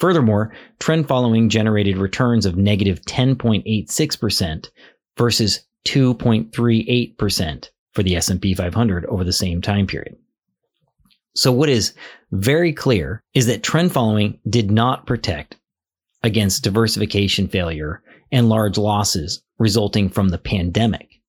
Furthermore, 0.00 0.52
trend 0.78 1.06
following 1.06 1.50
generated 1.50 1.98
returns 1.98 2.46
of 2.46 2.56
negative 2.56 3.02
10.86% 3.02 4.70
versus 5.18 5.60
2.38% 5.86 7.68
for 7.92 8.02
the 8.02 8.16
S&P 8.16 8.54
500 8.54 9.04
over 9.06 9.24
the 9.24 9.32
same 9.32 9.60
time 9.60 9.86
period. 9.86 10.16
So 11.36 11.52
what 11.52 11.68
is 11.68 11.92
very 12.32 12.72
clear 12.72 13.22
is 13.34 13.46
that 13.46 13.62
trend 13.62 13.92
following 13.92 14.38
did 14.48 14.70
not 14.70 15.06
protect 15.06 15.58
against 16.22 16.64
diversification 16.64 17.46
failure 17.46 18.02
and 18.32 18.48
large 18.48 18.78
losses 18.78 19.42
resulting 19.58 20.08
from 20.08 20.30
the 20.30 20.38
pandemic, 20.38 21.20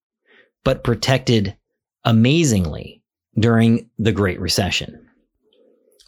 but 0.63 0.85
protected 0.85 1.57
amazingly 2.05 3.03
during 3.37 3.89
the 3.99 4.13
Great 4.13 4.39
Recession. 4.39 5.09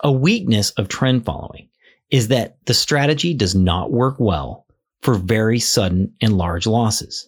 A 0.01 0.11
weakness 0.11 0.71
of 0.71 0.87
trend 0.87 1.25
following 1.25 1.67
is 2.13 2.27
that 2.27 2.57
the 2.67 2.75
strategy 2.75 3.33
does 3.33 3.55
not 3.55 3.91
work 3.91 4.15
well 4.19 4.67
for 5.01 5.15
very 5.15 5.59
sudden 5.59 6.13
and 6.21 6.37
large 6.37 6.67
losses. 6.67 7.27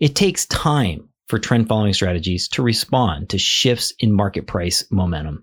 It 0.00 0.14
takes 0.14 0.44
time 0.46 1.08
for 1.28 1.38
trend 1.38 1.66
following 1.66 1.94
strategies 1.94 2.46
to 2.48 2.62
respond 2.62 3.30
to 3.30 3.38
shifts 3.38 3.94
in 4.00 4.12
market 4.12 4.46
price 4.46 4.84
momentum, 4.90 5.42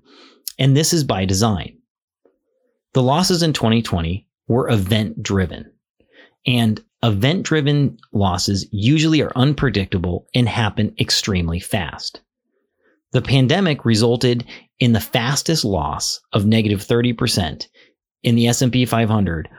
and 0.59 0.77
this 0.77 0.93
is 0.93 1.03
by 1.03 1.25
design. 1.25 1.79
The 2.93 3.01
losses 3.01 3.41
in 3.41 3.53
2020 3.53 4.27
were 4.47 4.69
event 4.69 5.23
driven, 5.23 5.71
and 6.45 6.79
event 7.01 7.43
driven 7.43 7.97
losses 8.13 8.67
usually 8.71 9.21
are 9.23 9.31
unpredictable 9.35 10.27
and 10.35 10.47
happen 10.47 10.93
extremely 10.99 11.59
fast. 11.59 12.21
The 13.13 13.21
pandemic 13.23 13.83
resulted 13.83 14.45
in 14.79 14.93
the 14.93 15.01
fastest 15.01 15.65
loss 15.65 16.19
of 16.33 16.45
negative 16.45 16.85
30% 16.85 17.65
in 18.23 18.35
the 18.35 18.47
S&P 18.47 18.85
500 18.85 19.49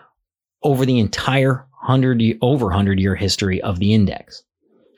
over 0.62 0.84
the 0.84 0.98
entire 0.98 1.66
100 1.82 2.38
over 2.42 2.66
100 2.66 3.00
year 3.00 3.14
history 3.14 3.60
of 3.62 3.78
the 3.78 3.94
index. 3.94 4.42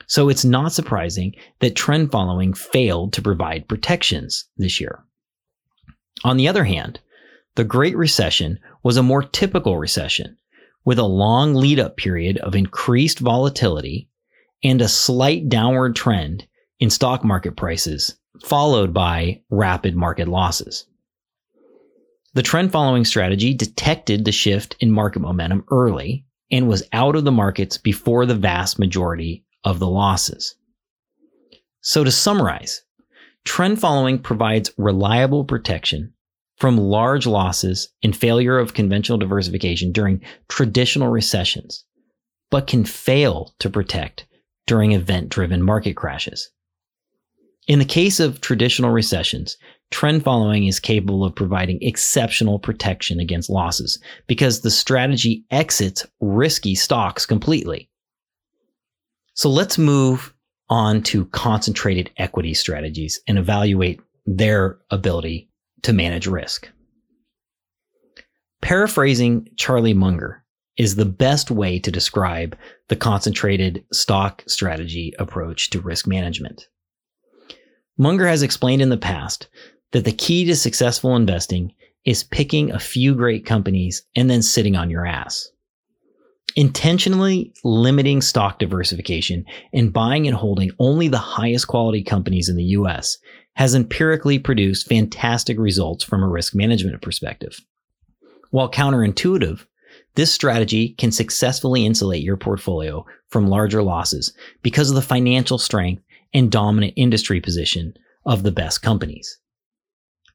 So 0.07 0.29
it's 0.29 0.45
not 0.45 0.73
surprising 0.73 1.33
that 1.59 1.75
trend 1.75 2.11
following 2.11 2.53
failed 2.53 3.13
to 3.13 3.21
provide 3.21 3.67
protections 3.67 4.45
this 4.57 4.81
year. 4.81 5.03
On 6.23 6.37
the 6.37 6.47
other 6.47 6.65
hand, 6.65 6.99
the 7.55 7.63
Great 7.63 7.95
Recession 7.95 8.59
was 8.83 8.97
a 8.97 9.03
more 9.03 9.23
typical 9.23 9.77
recession 9.77 10.37
with 10.85 10.99
a 10.99 11.03
long 11.03 11.53
lead 11.53 11.79
up 11.79 11.97
period 11.97 12.37
of 12.39 12.55
increased 12.55 13.19
volatility 13.19 14.09
and 14.63 14.81
a 14.81 14.87
slight 14.87 15.49
downward 15.49 15.95
trend 15.95 16.47
in 16.79 16.89
stock 16.89 17.23
market 17.23 17.55
prices, 17.55 18.17
followed 18.43 18.93
by 18.93 19.41
rapid 19.49 19.95
market 19.95 20.27
losses. 20.27 20.85
The 22.35 22.41
trend 22.41 22.71
following 22.71 23.05
strategy 23.05 23.53
detected 23.53 24.25
the 24.25 24.31
shift 24.31 24.75
in 24.79 24.91
market 24.91 25.19
momentum 25.19 25.65
early 25.69 26.25
and 26.49 26.67
was 26.67 26.87
out 26.91 27.15
of 27.15 27.25
the 27.25 27.31
markets 27.31 27.77
before 27.77 28.25
the 28.25 28.35
vast 28.35 28.79
majority 28.79 29.45
of 29.63 29.77
the 29.77 29.87
losses. 29.87 30.55
So 31.81 32.03
to 32.03 32.09
summarize, 32.09 32.81
trend 33.45 33.79
following 33.79 34.17
provides 34.17 34.71
reliable 34.77 35.45
protection 35.45 36.13
from 36.57 36.77
large 36.77 37.27
losses 37.27 37.89
and 38.01 38.15
failure 38.15 38.57
of 38.57 38.73
conventional 38.73 39.17
diversification 39.19 39.91
during 39.91 40.21
traditional 40.47 41.09
recessions, 41.09 41.85
but 42.49 42.67
can 42.67 42.83
fail 42.83 43.53
to 43.59 43.69
protect 43.69 44.25
during 44.65 44.93
event 44.93 45.29
driven 45.29 45.61
market 45.61 45.95
crashes. 45.95 46.49
In 47.67 47.79
the 47.79 47.85
case 47.85 48.19
of 48.19 48.41
traditional 48.41 48.91
recessions, 48.91 49.57
trend 49.89 50.23
following 50.23 50.67
is 50.67 50.79
capable 50.79 51.23
of 51.23 51.35
providing 51.35 51.81
exceptional 51.81 52.59
protection 52.59 53.19
against 53.19 53.49
losses 53.49 53.99
because 54.27 54.61
the 54.61 54.71
strategy 54.71 55.45
exits 55.49 56.05
risky 56.19 56.75
stocks 56.75 57.25
completely. 57.25 57.89
So 59.35 59.49
let's 59.49 59.77
move 59.77 60.33
on 60.69 61.03
to 61.03 61.25
concentrated 61.27 62.11
equity 62.17 62.53
strategies 62.53 63.19
and 63.27 63.37
evaluate 63.37 64.01
their 64.25 64.79
ability 64.91 65.49
to 65.83 65.93
manage 65.93 66.27
risk. 66.27 66.69
Paraphrasing 68.61 69.47
Charlie 69.57 69.93
Munger 69.93 70.43
is 70.77 70.95
the 70.95 71.05
best 71.05 71.51
way 71.51 71.79
to 71.79 71.91
describe 71.91 72.57
the 72.89 72.95
concentrated 72.95 73.85
stock 73.93 74.43
strategy 74.47 75.13
approach 75.19 75.69
to 75.69 75.81
risk 75.81 76.07
management. 76.07 76.67
Munger 77.97 78.27
has 78.27 78.41
explained 78.41 78.81
in 78.81 78.89
the 78.89 78.97
past 78.97 79.47
that 79.91 80.05
the 80.05 80.11
key 80.11 80.45
to 80.45 80.55
successful 80.55 81.15
investing 81.15 81.73
is 82.05 82.23
picking 82.23 82.71
a 82.71 82.79
few 82.79 83.13
great 83.13 83.45
companies 83.45 84.03
and 84.15 84.29
then 84.29 84.41
sitting 84.41 84.75
on 84.75 84.89
your 84.89 85.05
ass. 85.05 85.49
Intentionally 86.55 87.53
limiting 87.63 88.21
stock 88.21 88.59
diversification 88.59 89.45
and 89.73 89.93
buying 89.93 90.27
and 90.27 90.35
holding 90.35 90.71
only 90.79 91.07
the 91.07 91.17
highest 91.17 91.67
quality 91.67 92.03
companies 92.03 92.49
in 92.49 92.55
the 92.55 92.63
US 92.63 93.17
has 93.55 93.75
empirically 93.75 94.39
produced 94.39 94.87
fantastic 94.87 95.57
results 95.59 96.03
from 96.03 96.23
a 96.23 96.27
risk 96.27 96.55
management 96.55 97.01
perspective. 97.01 97.59
While 98.49 98.69
counterintuitive, 98.69 99.65
this 100.15 100.31
strategy 100.31 100.89
can 100.89 101.11
successfully 101.11 101.85
insulate 101.85 102.23
your 102.23 102.37
portfolio 102.37 103.05
from 103.29 103.47
larger 103.47 103.81
losses 103.81 104.33
because 104.61 104.89
of 104.89 104.95
the 104.95 105.01
financial 105.01 105.57
strength 105.57 106.03
and 106.33 106.51
dominant 106.51 106.93
industry 106.95 107.39
position 107.39 107.93
of 108.25 108.43
the 108.43 108.51
best 108.51 108.81
companies. 108.81 109.39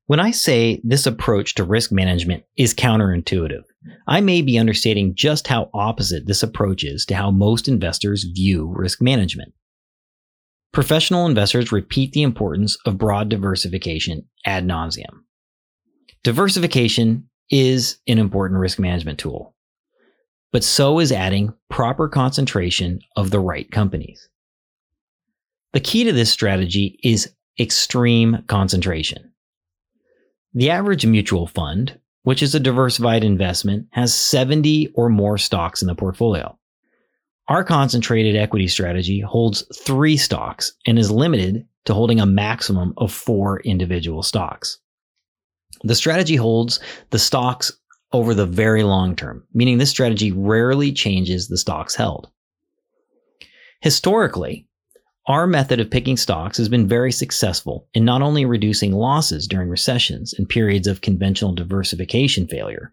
When 0.07 0.21
I 0.21 0.31
say 0.31 0.81
this 0.85 1.07
approach 1.07 1.55
to 1.57 1.65
risk 1.65 1.93
management 1.93 2.45
is 2.57 2.73
counterintuitive, 2.73 3.65
I 4.07 4.23
may 4.23 4.41
be 4.41 4.59
understating 4.59 5.15
just 5.15 5.47
how 5.47 5.69
opposite 5.75 6.27
this 6.27 6.43
approach 6.43 6.83
is 6.83 7.05
to 7.07 7.15
how 7.15 7.31
most 7.31 7.69
investors 7.69 8.25
view 8.25 8.73
risk 8.75 9.03
management. 9.03 9.53
Professional 10.73 11.27
investors 11.27 11.73
repeat 11.73 12.13
the 12.13 12.23
importance 12.23 12.77
of 12.87 12.99
broad 12.99 13.29
diversification 13.29 14.27
ad 14.47 14.67
nauseum. 14.67 15.25
Diversification 16.25 17.29
is 17.51 17.99
an 18.07 18.19
important 18.19 18.61
risk 18.61 18.79
management 18.79 19.19
tool, 19.19 19.55
but 20.53 20.65
so 20.65 20.99
is 20.99 21.13
adding 21.13 21.53
proper 21.71 22.09
concentration 22.09 23.01
of 23.17 23.31
the 23.31 23.41
right 23.41 23.71
companies. 23.71 24.28
The 25.73 25.81
key 25.81 26.05
to 26.05 26.13
this 26.13 26.31
strategy 26.31 26.99
is 27.03 27.33
extreme 27.59 28.43
concentration. 28.47 29.33
The 30.55 30.71
average 30.71 31.05
mutual 31.05 31.47
fund, 31.47 31.99
which 32.23 32.43
is 32.43 32.55
a 32.55 32.61
diversified 32.61 33.23
investment, 33.25 33.87
has 33.91 34.15
70 34.15 34.93
or 34.95 35.09
more 35.09 35.39
stocks 35.39 35.83
in 35.83 35.89
the 35.89 35.95
portfolio. 35.95 36.59
Our 37.49 37.65
concentrated 37.65 38.37
equity 38.37 38.69
strategy 38.69 39.21
holds 39.21 39.65
three 39.83 40.17
stocks 40.17 40.73
and 40.87 40.99
is 40.99 41.11
limited 41.11 41.67
to 41.87 41.95
holding 41.95 42.21
a 42.21 42.27
maximum 42.27 42.93
of 42.99 43.13
four 43.13 43.61
individual 43.61 44.23
stocks. 44.23 44.79
The 45.83 45.95
strategy 45.95 46.37
holds 46.37 46.81
the 47.11 47.19
stocks 47.19 47.73
over 48.13 48.35
the 48.35 48.47
very 48.47 48.83
long 48.83 49.17
term, 49.17 49.45
meaning 49.55 49.79
this 49.79 49.91
strategy 49.91 50.33
rarely 50.33 50.93
changes 50.93 51.49
the 51.49 51.59
stocks 51.59 51.95
held. 51.95 52.31
Historically, 53.81 54.68
our 55.29 55.47
method 55.47 55.79
of 55.79 55.91
picking 55.91 56.17
stocks 56.17 56.57
has 56.57 56.71
been 56.71 56.89
very 56.89 57.13
successful 57.13 57.87
in 57.93 58.05
not 58.05 58.23
only 58.23 58.47
reducing 58.47 58.93
losses 58.93 59.47
during 59.47 59.69
recessions 59.69 60.33
and 60.33 60.49
periods 60.49 60.87
of 60.87 61.03
conventional 61.03 61.55
diversification 61.55 62.49
failure, 62.49 62.93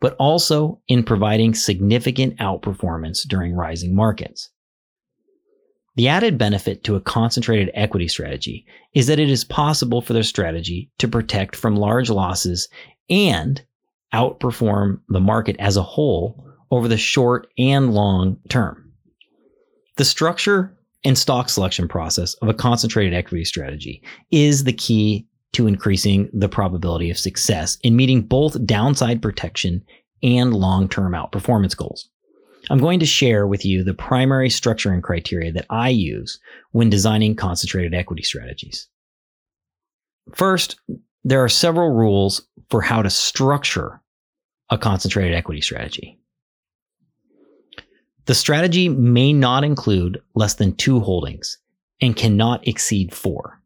but 0.00 0.16
also 0.18 0.80
in 0.88 1.04
providing 1.04 1.54
significant 1.54 2.36
outperformance 2.38 3.26
during 3.26 3.54
rising 3.54 3.94
markets. 3.94 4.50
The 5.94 6.08
added 6.08 6.38
benefit 6.38 6.82
to 6.84 6.96
a 6.96 7.00
concentrated 7.00 7.70
equity 7.74 8.08
strategy 8.08 8.66
is 8.94 9.06
that 9.06 9.20
it 9.20 9.30
is 9.30 9.44
possible 9.44 10.02
for 10.02 10.12
the 10.12 10.24
strategy 10.24 10.90
to 10.98 11.06
protect 11.06 11.54
from 11.54 11.76
large 11.76 12.10
losses 12.10 12.68
and 13.08 13.62
outperform 14.12 15.00
the 15.08 15.20
market 15.20 15.56
as 15.60 15.76
a 15.76 15.82
whole 15.82 16.44
over 16.72 16.88
the 16.88 16.96
short 16.96 17.46
and 17.58 17.94
long 17.94 18.38
term. 18.48 18.92
The 19.98 20.04
structure 20.04 20.76
and 21.04 21.16
stock 21.16 21.48
selection 21.48 21.88
process 21.88 22.34
of 22.34 22.48
a 22.48 22.54
concentrated 22.54 23.14
equity 23.14 23.44
strategy 23.44 24.02
is 24.30 24.64
the 24.64 24.72
key 24.72 25.26
to 25.52 25.66
increasing 25.66 26.28
the 26.32 26.48
probability 26.48 27.10
of 27.10 27.18
success 27.18 27.78
in 27.82 27.96
meeting 27.96 28.22
both 28.22 28.64
downside 28.66 29.20
protection 29.22 29.82
and 30.22 30.54
long 30.54 30.88
term 30.88 31.12
outperformance 31.12 31.76
goals. 31.76 32.08
I'm 32.68 32.78
going 32.78 33.00
to 33.00 33.06
share 33.06 33.46
with 33.46 33.64
you 33.64 33.82
the 33.82 33.94
primary 33.94 34.48
structuring 34.48 35.02
criteria 35.02 35.50
that 35.52 35.66
I 35.70 35.88
use 35.88 36.38
when 36.72 36.90
designing 36.90 37.34
concentrated 37.34 37.94
equity 37.94 38.22
strategies. 38.22 38.86
First, 40.34 40.78
there 41.24 41.42
are 41.42 41.48
several 41.48 41.90
rules 41.90 42.46
for 42.68 42.82
how 42.82 43.02
to 43.02 43.10
structure 43.10 44.00
a 44.68 44.78
concentrated 44.78 45.34
equity 45.34 45.60
strategy. 45.60 46.18
The 48.26 48.34
strategy 48.34 48.88
may 48.88 49.32
not 49.32 49.64
include 49.64 50.22
less 50.34 50.54
than 50.54 50.76
two 50.76 51.00
holdings 51.00 51.58
and 52.00 52.16
cannot 52.16 52.66
exceed 52.66 53.14
four. 53.14 53.60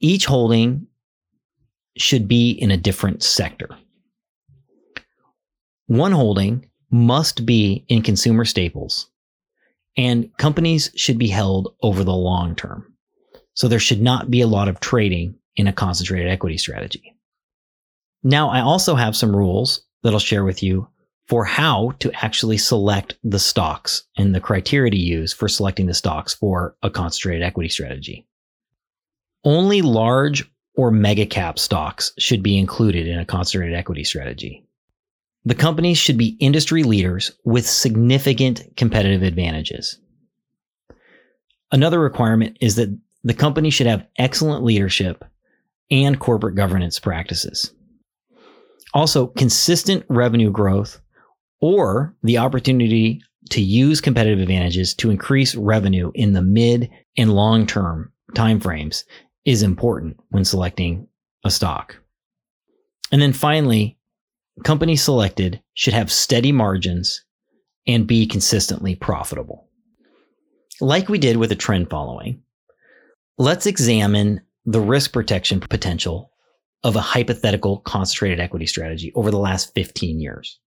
Each 0.00 0.24
holding 0.24 0.86
should 1.96 2.26
be 2.26 2.50
in 2.50 2.70
a 2.70 2.76
different 2.76 3.22
sector. 3.22 3.68
One 5.86 6.12
holding 6.12 6.70
must 6.90 7.44
be 7.44 7.84
in 7.88 8.02
consumer 8.02 8.44
staples, 8.44 9.10
and 9.96 10.30
companies 10.38 10.90
should 10.96 11.18
be 11.18 11.28
held 11.28 11.74
over 11.82 12.04
the 12.04 12.14
long 12.14 12.54
term. 12.56 12.94
So 13.54 13.68
there 13.68 13.78
should 13.78 14.00
not 14.00 14.30
be 14.30 14.40
a 14.40 14.46
lot 14.46 14.68
of 14.68 14.80
trading 14.80 15.34
in 15.56 15.66
a 15.66 15.72
concentrated 15.72 16.28
equity 16.28 16.56
strategy. 16.56 17.14
Now, 18.22 18.48
I 18.48 18.60
also 18.60 18.94
have 18.94 19.16
some 19.16 19.36
rules 19.36 19.82
that 20.02 20.12
I'll 20.12 20.18
share 20.18 20.44
with 20.44 20.62
you 20.62 20.88
for 21.28 21.44
how 21.44 21.92
to 22.00 22.12
actually 22.24 22.58
select 22.58 23.16
the 23.24 23.38
stocks 23.38 24.04
and 24.16 24.34
the 24.34 24.40
criteria 24.40 24.90
to 24.90 24.98
use 24.98 25.32
for 25.32 25.48
selecting 25.48 25.86
the 25.86 25.94
stocks 25.94 26.34
for 26.34 26.76
a 26.82 26.90
concentrated 26.90 27.42
equity 27.42 27.68
strategy. 27.68 28.26
Only 29.44 29.82
large 29.82 30.50
or 30.74 30.90
mega 30.90 31.26
cap 31.26 31.58
stocks 31.58 32.12
should 32.18 32.42
be 32.42 32.58
included 32.58 33.06
in 33.06 33.18
a 33.18 33.24
concentrated 33.24 33.74
equity 33.74 34.04
strategy. 34.04 34.64
The 35.44 35.54
companies 35.54 35.98
should 35.98 36.16
be 36.16 36.36
industry 36.40 36.82
leaders 36.84 37.32
with 37.44 37.66
significant 37.66 38.76
competitive 38.76 39.22
advantages. 39.22 39.98
Another 41.72 41.98
requirement 41.98 42.58
is 42.60 42.76
that 42.76 42.96
the 43.24 43.34
company 43.34 43.70
should 43.70 43.86
have 43.86 44.06
excellent 44.18 44.64
leadership 44.64 45.24
and 45.90 46.18
corporate 46.18 46.54
governance 46.54 46.98
practices. 46.98 47.72
Also, 48.94 49.28
consistent 49.28 50.04
revenue 50.08 50.50
growth 50.50 51.00
or 51.62 52.14
the 52.24 52.36
opportunity 52.36 53.22
to 53.50 53.62
use 53.62 54.00
competitive 54.00 54.40
advantages 54.40 54.92
to 54.94 55.10
increase 55.10 55.54
revenue 55.54 56.10
in 56.14 56.32
the 56.32 56.42
mid 56.42 56.90
and 57.16 57.32
long 57.32 57.66
term 57.66 58.12
timeframes 58.34 59.04
is 59.44 59.62
important 59.62 60.18
when 60.30 60.44
selecting 60.44 61.06
a 61.44 61.50
stock. 61.50 61.96
And 63.10 63.22
then 63.22 63.32
finally, 63.32 63.96
companies 64.64 65.02
selected 65.02 65.62
should 65.74 65.94
have 65.94 66.12
steady 66.12 66.52
margins 66.52 67.24
and 67.86 68.06
be 68.06 68.26
consistently 68.26 68.94
profitable. 68.94 69.68
Like 70.80 71.08
we 71.08 71.18
did 71.18 71.36
with 71.36 71.50
the 71.50 71.56
trend 71.56 71.90
following, 71.90 72.42
let's 73.38 73.66
examine 73.66 74.40
the 74.64 74.80
risk 74.80 75.12
protection 75.12 75.60
potential 75.60 76.30
of 76.84 76.96
a 76.96 77.00
hypothetical 77.00 77.78
concentrated 77.78 78.40
equity 78.40 78.66
strategy 78.66 79.12
over 79.14 79.30
the 79.30 79.38
last 79.38 79.74
15 79.74 80.20
years. 80.20 80.58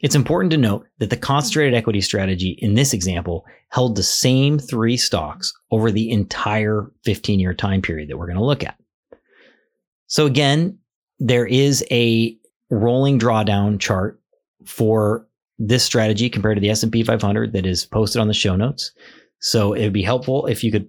It's 0.00 0.14
important 0.14 0.50
to 0.50 0.58
note 0.58 0.86
that 0.98 1.10
the 1.10 1.16
concentrated 1.16 1.72
mm-hmm. 1.72 1.78
equity 1.78 2.00
strategy 2.00 2.58
in 2.60 2.74
this 2.74 2.92
example 2.92 3.44
held 3.70 3.96
the 3.96 4.02
same 4.02 4.58
three 4.58 4.96
stocks 4.96 5.52
over 5.70 5.90
the 5.90 6.10
entire 6.10 6.90
15 7.04 7.40
year 7.40 7.54
time 7.54 7.82
period 7.82 8.08
that 8.08 8.18
we're 8.18 8.26
going 8.26 8.38
to 8.38 8.44
look 8.44 8.64
at. 8.64 8.76
So 10.06 10.26
again, 10.26 10.78
there 11.18 11.46
is 11.46 11.84
a 11.90 12.36
rolling 12.70 13.18
drawdown 13.18 13.80
chart 13.80 14.20
for 14.66 15.26
this 15.58 15.84
strategy 15.84 16.28
compared 16.28 16.56
to 16.56 16.60
the 16.60 16.70
S&P 16.70 17.02
500 17.02 17.52
that 17.52 17.66
is 17.66 17.86
posted 17.86 18.20
on 18.20 18.28
the 18.28 18.34
show 18.34 18.56
notes. 18.56 18.92
So 19.40 19.72
it 19.72 19.84
would 19.84 19.92
be 19.92 20.02
helpful 20.02 20.46
if 20.46 20.64
you 20.64 20.72
could 20.72 20.88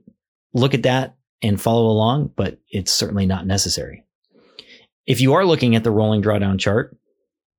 look 0.54 0.74
at 0.74 0.84
that 0.84 1.16
and 1.42 1.62
follow 1.62 1.88
along, 1.88 2.32
but 2.36 2.60
it's 2.70 2.92
certainly 2.92 3.26
not 3.26 3.46
necessary. 3.46 4.04
If 5.06 5.22
you 5.22 5.34
are 5.34 5.46
looking 5.46 5.76
at 5.76 5.84
the 5.84 5.92
rolling 5.92 6.24
drawdown 6.24 6.60
chart, 6.60 6.98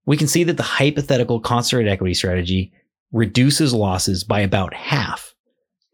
we 0.07 0.17
can 0.17 0.29
see 0.29 0.45
that 0.45 0.57
the 0.57 0.63
hypothetical 0.63 1.41
concentrated 1.41 1.93
equity 1.93 2.15
strategy 2.15 2.73
reduces 3.13 3.75
losses 3.75 4.25
by 4.25 4.41
about 4.41 4.73
half 4.73 5.35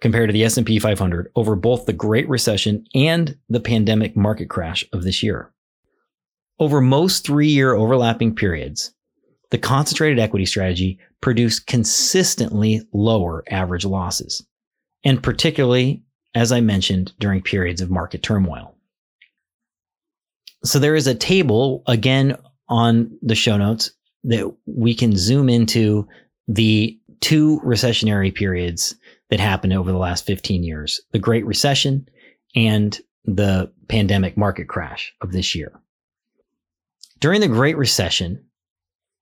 compared 0.00 0.28
to 0.28 0.32
the 0.32 0.44
S&P 0.44 0.78
500 0.78 1.30
over 1.36 1.56
both 1.56 1.86
the 1.86 1.92
Great 1.92 2.28
Recession 2.28 2.84
and 2.94 3.36
the 3.48 3.60
pandemic 3.60 4.16
market 4.16 4.50
crash 4.50 4.84
of 4.92 5.04
this 5.04 5.22
year. 5.22 5.52
Over 6.58 6.80
most 6.80 7.26
3-year 7.26 7.74
overlapping 7.74 8.34
periods, 8.34 8.92
the 9.50 9.58
concentrated 9.58 10.18
equity 10.18 10.46
strategy 10.46 10.98
produced 11.20 11.66
consistently 11.66 12.82
lower 12.92 13.44
average 13.48 13.84
losses, 13.84 14.44
and 15.04 15.22
particularly 15.22 16.02
as 16.34 16.50
I 16.52 16.60
mentioned 16.60 17.12
during 17.18 17.42
periods 17.42 17.80
of 17.80 17.90
market 17.90 18.22
turmoil. 18.22 18.74
So 20.64 20.78
there 20.78 20.94
is 20.94 21.06
a 21.06 21.14
table 21.14 21.82
again 21.86 22.36
on 22.68 23.18
the 23.20 23.34
show 23.34 23.56
notes 23.56 23.90
that 24.24 24.54
we 24.66 24.94
can 24.94 25.16
zoom 25.16 25.48
into 25.48 26.06
the 26.48 26.98
two 27.20 27.60
recessionary 27.64 28.34
periods 28.34 28.94
that 29.30 29.40
happened 29.40 29.72
over 29.72 29.90
the 29.90 29.98
last 29.98 30.26
15 30.26 30.62
years 30.62 31.00
the 31.12 31.18
Great 31.18 31.46
Recession 31.46 32.06
and 32.54 33.00
the 33.24 33.72
pandemic 33.88 34.36
market 34.36 34.68
crash 34.68 35.14
of 35.22 35.32
this 35.32 35.54
year. 35.54 35.72
During 37.20 37.40
the 37.40 37.48
Great 37.48 37.76
Recession, 37.76 38.44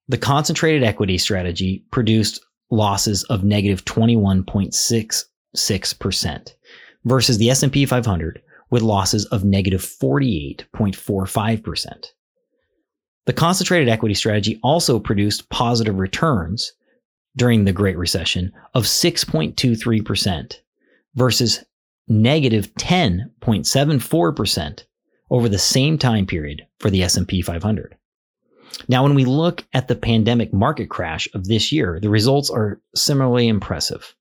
the 0.08 0.18
concentrated 0.18 0.82
equity 0.82 1.18
strategy 1.18 1.84
produced 1.92 2.44
losses 2.70 3.22
of 3.24 3.44
negative 3.44 3.84
21.66% 3.84 6.54
versus 7.04 7.36
the 7.38 7.50
S&P 7.50 7.86
500 7.86 8.42
with 8.70 8.82
losses 8.82 9.26
of 9.26 9.44
negative 9.44 9.82
48.45%. 9.82 12.06
The 13.30 13.34
concentrated 13.34 13.88
equity 13.88 14.16
strategy 14.16 14.58
also 14.60 14.98
produced 14.98 15.48
positive 15.50 16.00
returns 16.00 16.72
during 17.36 17.64
the 17.64 17.72
Great 17.72 17.96
Recession 17.96 18.50
of 18.74 18.86
6.23% 18.86 20.54
versus 21.14 21.64
negative 22.08 22.74
10.74% 22.74 24.84
over 25.30 25.48
the 25.48 25.60
same 25.60 25.96
time 25.96 26.26
period 26.26 26.66
for 26.80 26.90
the 26.90 27.04
S&P 27.04 27.40
500. 27.40 27.96
Now, 28.88 29.04
when 29.04 29.14
we 29.14 29.24
look 29.24 29.64
at 29.72 29.86
the 29.86 29.94
pandemic 29.94 30.52
market 30.52 30.90
crash 30.90 31.28
of 31.32 31.46
this 31.46 31.70
year, 31.70 32.00
the 32.02 32.10
results 32.10 32.50
are 32.50 32.80
similarly 32.96 33.46
impressive. 33.46 34.16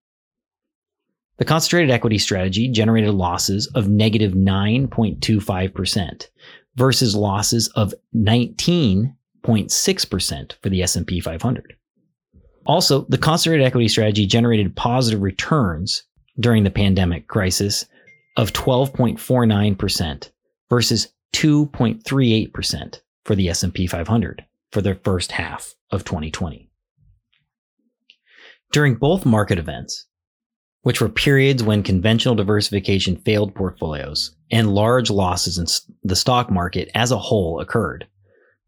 The 1.37 1.45
concentrated 1.45 1.89
equity 1.89 2.19
strategy 2.19 2.69
generated 2.69 3.15
losses 3.15 3.65
of 3.73 3.87
negative 3.87 4.33
9.25% 4.33 6.27
versus 6.75 7.15
losses 7.15 7.67
of 7.69 7.93
19.6% 8.15 10.53
for 10.61 10.69
the 10.69 10.83
S&P 10.83 11.19
500. 11.19 11.73
Also, 12.65 13.05
the 13.09 13.17
concentrated 13.17 13.65
equity 13.65 13.87
strategy 13.87 14.25
generated 14.25 14.75
positive 14.75 15.21
returns 15.21 16.03
during 16.39 16.63
the 16.63 16.69
pandemic 16.69 17.27
crisis 17.27 17.85
of 18.37 18.53
12.49% 18.53 20.31
versus 20.69 21.07
2.38% 21.33 23.01
for 23.25 23.35
the 23.35 23.49
S&P 23.49 23.87
500 23.87 24.45
for 24.71 24.81
the 24.81 24.95
first 24.95 25.31
half 25.31 25.73
of 25.91 26.05
2020. 26.05 26.69
During 28.71 28.95
both 28.95 29.25
market 29.25 29.57
events, 29.57 30.05
which 30.83 31.01
were 31.01 31.09
periods 31.09 31.61
when 31.61 31.83
conventional 31.83 32.35
diversification 32.35 33.17
failed 33.17 33.53
portfolios 33.53 34.35
and 34.51 34.73
large 34.73 35.09
losses 35.09 35.57
in 35.57 35.65
the 36.03 36.15
stock 36.15 36.49
market 36.49 36.89
as 36.95 37.11
a 37.11 37.17
whole 37.17 37.59
occurred, 37.59 38.07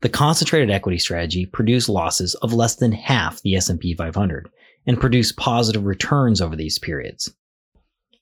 the 0.02 0.10
concentrated 0.10 0.70
equity 0.70 0.98
strategy 0.98 1.46
produced 1.46 1.88
losses 1.88 2.36
of 2.36 2.54
less 2.54 2.76
than 2.76 2.92
half 2.92 3.42
the 3.44 3.56
S&P 3.56 3.96
500 3.96 4.50
and 4.88 5.00
produced 5.00 5.38
positive 5.38 5.86
returns 5.86 6.42
over 6.42 6.56
these 6.56 6.80
periods. 6.80 7.32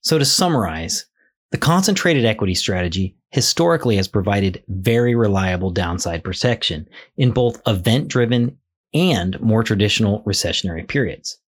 So 0.01 0.17
to 0.17 0.25
summarize, 0.25 1.05
the 1.51 1.57
concentrated 1.57 2.25
equity 2.25 2.53
strategy 2.53 3.15
historically 3.31 3.95
has 3.95 4.07
provided 4.07 4.63
very 4.67 5.15
reliable 5.15 5.71
downside 5.71 6.23
protection 6.23 6.87
in 7.17 7.31
both 7.31 7.61
event 7.65 8.07
driven 8.07 8.57
and 8.93 9.39
more 9.41 9.63
traditional 9.63 10.21
recessionary 10.23 10.87
periods. 10.87 11.38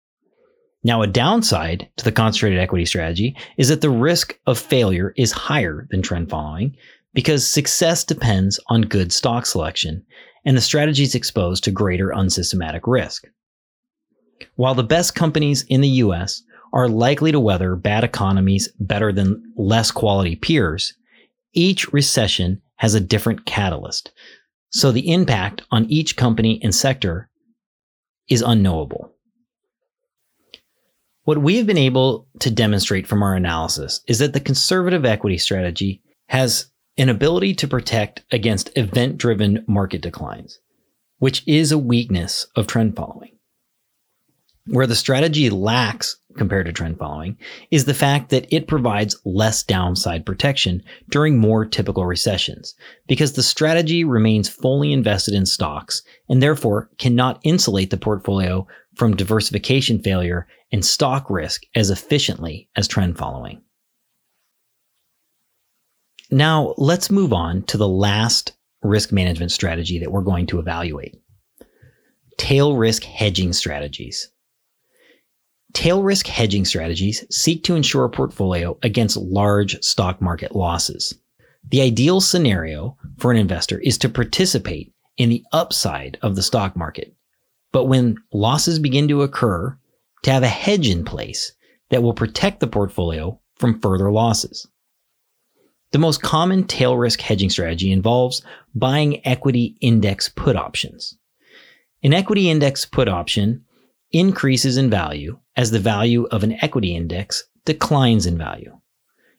Now, 0.84 1.02
a 1.02 1.08
downside 1.08 1.90
to 1.98 2.04
the 2.04 2.12
concentrated 2.12 2.60
equity 2.60 2.86
strategy 2.86 3.36
is 3.58 3.70
that 3.70 3.82
the 3.82 3.90
risk 3.90 4.38
of 4.48 4.58
failure 4.58 5.14
is 5.16 5.32
higher 5.32 5.88
than 5.92 6.02
trend 6.02 6.30
following 6.30 6.76
because 7.14 7.48
success 7.48 8.04
depends 8.04 8.60
on 8.68 8.82
good 8.82 9.12
stock 9.12 9.46
selection 9.46 10.04
and 10.46 10.58
the 10.58 10.62
strategy 10.62 11.04
is 11.04 11.14
exposed 11.14 11.64
to 11.64 11.72
greater 11.72 12.12
unsystematic 12.12 12.88
risk. 12.88 13.28
While 14.56 14.74
the 14.74 14.84
best 14.84 15.14
companies 15.14 15.64
in 15.70 15.82
the 15.82 15.88
US 15.90 16.42
are 16.74 16.88
likely 16.88 17.32
to 17.32 17.40
weather 17.40 17.76
bad 17.76 18.04
economies 18.04 18.70
better 18.80 19.12
than 19.12 19.44
less 19.56 19.92
quality 19.92 20.36
peers, 20.36 20.94
each 21.54 21.92
recession 21.94 22.62
has 22.78 22.96
a 22.96 23.00
different 23.00 23.46
catalyst. 23.46 24.12
So 24.72 24.92
the 24.92 25.12
impact 25.12 25.62
on 25.70 25.86
each 25.86 26.16
company 26.16 26.60
and 26.64 26.74
sector 26.74 27.30
is 28.30 28.42
unknowable. 28.42 29.14
What 31.24 31.38
we 31.38 31.58
have 31.58 31.68
been 31.68 31.78
able 31.78 32.28
to 32.40 32.50
demonstrate 32.50 33.06
from 33.06 33.22
our 33.22 33.36
analysis 33.36 34.02
is 34.08 34.20
that 34.20 34.34
the 34.34 34.40
conservative 34.40 35.06
equity 35.06 35.38
strategy 35.38 36.02
has 36.28 36.72
an 36.98 37.10
ability 37.10 37.54
to 37.56 37.68
protect 37.68 38.24
against 38.32 38.76
event 38.76 39.18
driven 39.18 39.64
market 39.68 40.02
declines, 40.02 40.60
which 41.20 41.44
is 41.48 41.72
a 41.72 41.78
weakness 41.78 42.48
of 42.56 42.66
trend 42.66 42.96
following. 42.96 43.38
Where 44.66 44.88
the 44.88 44.96
strategy 44.96 45.50
lacks 45.50 46.18
compared 46.38 46.66
to 46.66 46.74
trend 46.74 46.98
following 46.98 47.38
is 47.72 47.86
the 47.86 47.94
fact 47.94 48.30
that 48.30 48.48
it 48.52 48.68
provides 48.68 49.20
less 49.26 49.64
downside 49.64 50.26
protection 50.26 50.82
during 51.10 51.38
more 51.38 51.66
typical 51.66 52.06
recessions 52.06 52.74
because 53.08 53.34
the 53.34 53.44
strategy 53.44 54.04
remains 54.04 54.50
fully 54.50 54.94
invested 54.94 55.34
in 55.34 55.46
stocks 55.46 56.02
and 56.30 56.42
therefore 56.42 56.90
cannot 56.98 57.40
insulate 57.44 57.90
the 57.90 57.98
portfolio 57.98 58.66
from 58.96 59.16
diversification 59.16 60.00
failure 60.00 60.48
and 60.72 60.86
stock 60.86 61.30
risk 61.30 61.64
as 61.76 61.90
efficiently 61.90 62.70
as 62.76 62.88
trend 62.88 63.18
following. 63.18 63.62
Now, 66.30 66.74
let's 66.78 67.12
move 67.12 67.34
on 67.34 67.64
to 67.64 67.78
the 67.78 67.88
last 67.88 68.54
risk 68.82 69.12
management 69.12 69.52
strategy 69.52 70.00
that 70.00 70.12
we're 70.12 70.22
going 70.22 70.48
to 70.48 70.60
evaluate 70.60 71.22
tail 72.38 72.76
risk 72.76 73.04
hedging 73.04 73.54
strategies. 73.54 74.30
Tail 75.74 76.02
risk 76.02 76.26
hedging 76.26 76.66
strategies 76.66 77.24
seek 77.30 77.64
to 77.64 77.76
insure 77.76 78.04
a 78.04 78.10
portfolio 78.10 78.78
against 78.82 79.16
large 79.16 79.80
stock 79.84 80.20
market 80.22 80.56
losses. 80.56 81.14
The 81.70 81.82
ideal 81.82 82.20
scenario 82.20 82.98
for 83.20 83.32
an 83.32 83.38
investor 83.38 83.78
is 83.80 84.00
to 84.00 84.10
participate 84.10 84.92
in 85.18 85.30
the 85.30 85.44
upside 85.54 86.18
of 86.24 86.36
the 86.36 86.42
stock 86.42 86.76
market. 86.76 87.14
But 87.72 87.86
when 87.86 88.18
losses 88.34 88.80
begin 88.80 89.08
to 89.10 89.22
occur, 89.22 89.78
to 90.24 90.32
have 90.32 90.44
a 90.44 90.48
hedge 90.48 90.88
in 90.88 91.04
place 91.04 91.54
that 91.90 92.04
will 92.04 92.14
protect 92.14 92.60
the 92.60 92.68
portfolio 92.68 93.40
from 93.56 93.80
further 93.80 94.12
losses. 94.12 94.68
The 95.92 96.00
most 96.00 96.22
common 96.22 96.66
tail 96.66 96.98
risk 96.98 97.20
hedging 97.20 97.50
strategy 97.50 97.92
involves 97.92 98.42
buying 98.74 99.26
equity 99.28 99.76
index 99.82 100.30
put 100.30 100.56
options. 100.56 101.18
An 102.02 102.14
equity 102.14 102.50
index 102.50 102.86
put 102.86 103.10
option 103.10 103.66
increases 104.12 104.78
in 104.78 104.90
value 104.90 105.38
as 105.56 105.72
the 105.72 105.80
value 105.80 106.26
of 106.32 106.44
an 106.44 106.54
equity 106.64 106.96
index 106.96 107.44
declines 107.66 108.26
in 108.26 108.38
value. 108.38 108.80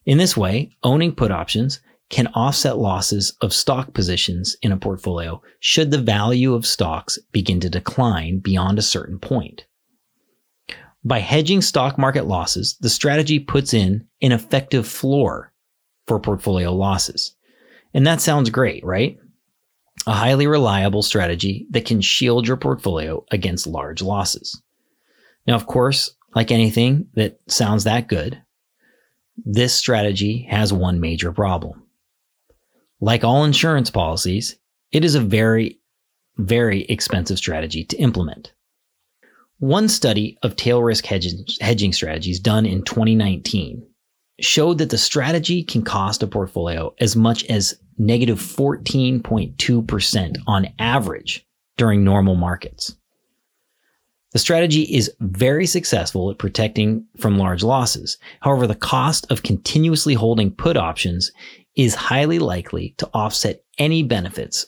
In 0.05 0.19
this 0.19 0.37
way, 0.37 0.71
owning 0.83 1.15
put 1.15 1.31
options 1.31 1.81
can 2.11 2.27
offset 2.29 2.77
losses 2.77 3.35
of 3.41 3.55
stock 3.55 3.95
positions 3.95 4.57
in 4.61 4.71
a 4.71 4.77
portfolio 4.77 5.41
should 5.61 5.91
the 5.91 5.99
value 5.99 6.55
of 6.55 6.67
stocks 6.67 7.19
begin 7.33 7.59
to 7.61 7.71
decline 7.71 8.39
beyond 8.39 8.79
a 8.79 8.83
certain 8.83 9.19
point. 9.19 9.65
By 11.05 11.19
hedging 11.19 11.63
stock 11.63 11.99
market 11.99 12.27
losses, 12.27 12.77
the 12.81 12.89
strategy 12.89 13.39
puts 13.39 13.75
in 13.75 14.07
an 14.21 14.33
effective 14.33 14.87
floor 14.87 15.53
for 16.07 16.21
portfolio 16.21 16.73
losses. 16.73 17.35
And 17.95 18.07
that 18.07 18.21
sounds 18.21 18.51
great, 18.51 18.85
right? 18.85 19.19
A 20.07 20.13
highly 20.13 20.47
reliable 20.47 21.03
strategy 21.03 21.67
that 21.71 21.85
can 21.85 22.01
shield 22.01 22.47
your 22.47 22.57
portfolio 22.57 23.25
against 23.31 23.67
large 23.67 24.01
losses. 24.01 24.63
Now, 25.47 25.55
of 25.55 25.67
course, 25.67 26.15
like 26.35 26.51
anything 26.51 27.09
that 27.15 27.41
sounds 27.47 27.85
that 27.85 28.09
good, 28.09 28.41
this 29.45 29.75
strategy 29.75 30.47
has 30.51 30.73
one 30.73 31.01
major 31.01 31.33
problem. 31.33 31.83
Like 33.01 33.25
all 33.25 33.45
insurance 33.45 33.91
policies, 33.91 34.57
it 34.93 35.05
is 35.05 35.15
a 35.15 35.21
very, 35.21 35.81
very 36.37 36.83
expensive 36.83 37.39
strategy 37.39 37.85
to 37.85 37.97
implement. 37.97 38.52
One 39.63 39.89
study 39.89 40.37
of 40.43 40.57
tail 40.57 40.83
risk 40.83 41.07
hedging, 41.07 41.45
hedging 41.61 41.93
strategies 41.93 42.41
done 42.41 42.67
in 42.67 42.83
2019 42.83 43.87
showed 44.41 44.79
that 44.79 44.91
the 44.91 44.99
strategy 44.99 45.63
can 45.63 45.83
cost 45.83 46.21
a 46.21 46.27
portfolio 46.27 46.93
as 46.99 47.15
much 47.15 47.45
as 47.45 47.79
negative 47.97 48.41
14.2% 48.41 50.37
on 50.49 50.69
average 50.81 51.47
during 51.77 52.03
normal 52.03 52.35
markets. 52.35 52.97
The 54.33 54.41
strategy 54.41 54.83
is 54.83 55.15
very 55.21 55.67
successful 55.67 56.33
at 56.33 56.39
protecting 56.39 57.07
from 57.21 57.39
large 57.39 57.63
losses. 57.63 58.19
However, 58.41 58.67
the 58.67 58.75
cost 58.75 59.31
of 59.31 59.45
continuously 59.45 60.15
holding 60.15 60.51
put 60.51 60.77
options 60.77 61.31
is 61.77 61.95
highly 61.95 62.41
likely 62.41 62.97
to 62.99 63.09
offset 63.15 63.63
any 63.79 64.03
benefits 64.03 64.67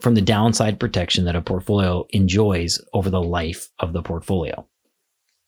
from 0.00 0.14
the 0.14 0.22
downside 0.22 0.78
protection 0.78 1.24
that 1.24 1.36
a 1.36 1.42
portfolio 1.42 2.06
enjoys 2.10 2.80
over 2.92 3.10
the 3.10 3.22
life 3.22 3.70
of 3.78 3.92
the 3.92 4.02
portfolio. 4.02 4.66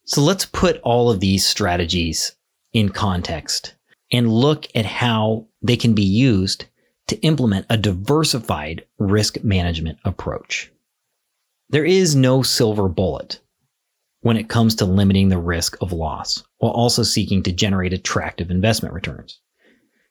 So 0.05 0.23
let's 0.23 0.47
put 0.47 0.81
all 0.81 1.11
of 1.11 1.21
these 1.21 1.45
strategies 1.45 2.35
in 2.73 2.89
context 2.89 3.75
and 4.11 4.33
look 4.33 4.67
at 4.75 4.87
how 4.87 5.47
they 5.61 5.77
can 5.77 5.95
be 5.95 6.03
used 6.03 6.65
to 7.09 7.21
implement 7.21 7.67
a 7.69 7.77
diversified 7.77 8.87
risk 8.99 9.43
management 9.43 9.99
approach. 10.05 10.71
There 11.71 11.85
is 11.85 12.15
no 12.15 12.43
silver 12.43 12.89
bullet 12.89 13.41
when 14.21 14.37
it 14.37 14.49
comes 14.49 14.75
to 14.77 14.85
limiting 14.85 15.29
the 15.29 15.39
risk 15.39 15.77
of 15.81 15.93
loss 15.93 16.43
while 16.59 16.73
also 16.73 17.03
seeking 17.03 17.43
to 17.43 17.53
generate 17.53 17.93
attractive 17.93 18.51
investment 18.51 18.95
returns. 18.95 19.41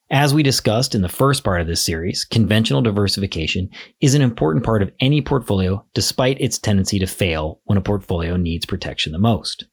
As 0.10 0.34
we 0.34 0.42
discussed 0.42 0.96
in 0.96 1.02
the 1.02 1.10
first 1.10 1.44
part 1.44 1.60
of 1.60 1.68
this 1.68 1.82
series, 1.82 2.24
conventional 2.24 2.82
diversification 2.82 3.70
is 4.00 4.16
an 4.16 4.22
important 4.22 4.64
part 4.64 4.82
of 4.82 4.92
any 5.02 5.22
portfolio 5.22 5.86
despite 5.94 6.40
its 6.40 6.58
tendency 6.58 6.98
to 7.00 7.08
fail 7.08 7.60
when 7.66 7.78
a 7.78 7.82
portfolio 7.82 8.38
needs 8.38 8.66
protection 8.66 9.12
the 9.12 9.20
most. 9.20 9.66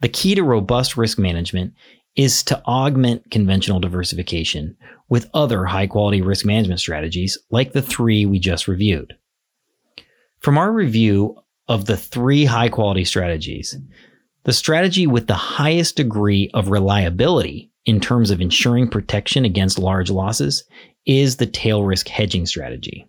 The 0.00 0.08
key 0.08 0.34
to 0.34 0.42
robust 0.42 0.96
risk 0.96 1.20
management 1.20 1.74
is 2.16 2.42
to 2.44 2.60
augment 2.66 3.30
conventional 3.30 3.78
diversification 3.78 4.76
with 5.08 5.30
other 5.32 5.66
high 5.66 5.86
quality 5.86 6.20
risk 6.20 6.44
management 6.44 6.80
strategies 6.80 7.38
like 7.50 7.72
the 7.72 7.82
three 7.82 8.26
we 8.26 8.40
just 8.40 8.66
reviewed. 8.66 9.14
From 10.40 10.58
our 10.58 10.72
review 10.72 11.36
of 11.68 11.84
the 11.84 11.96
three 11.96 12.44
high 12.44 12.68
quality 12.68 13.04
strategies, 13.04 13.78
the 14.42 14.52
strategy 14.52 15.06
with 15.06 15.28
the 15.28 15.34
highest 15.34 15.96
degree 15.96 16.50
of 16.52 16.70
reliability 16.70 17.71
in 17.86 18.00
terms 18.00 18.30
of 18.30 18.40
ensuring 18.40 18.88
protection 18.88 19.44
against 19.44 19.78
large 19.78 20.10
losses 20.10 20.64
is 21.06 21.36
the 21.36 21.46
tail 21.46 21.82
risk 21.82 22.08
hedging 22.08 22.46
strategy. 22.46 23.06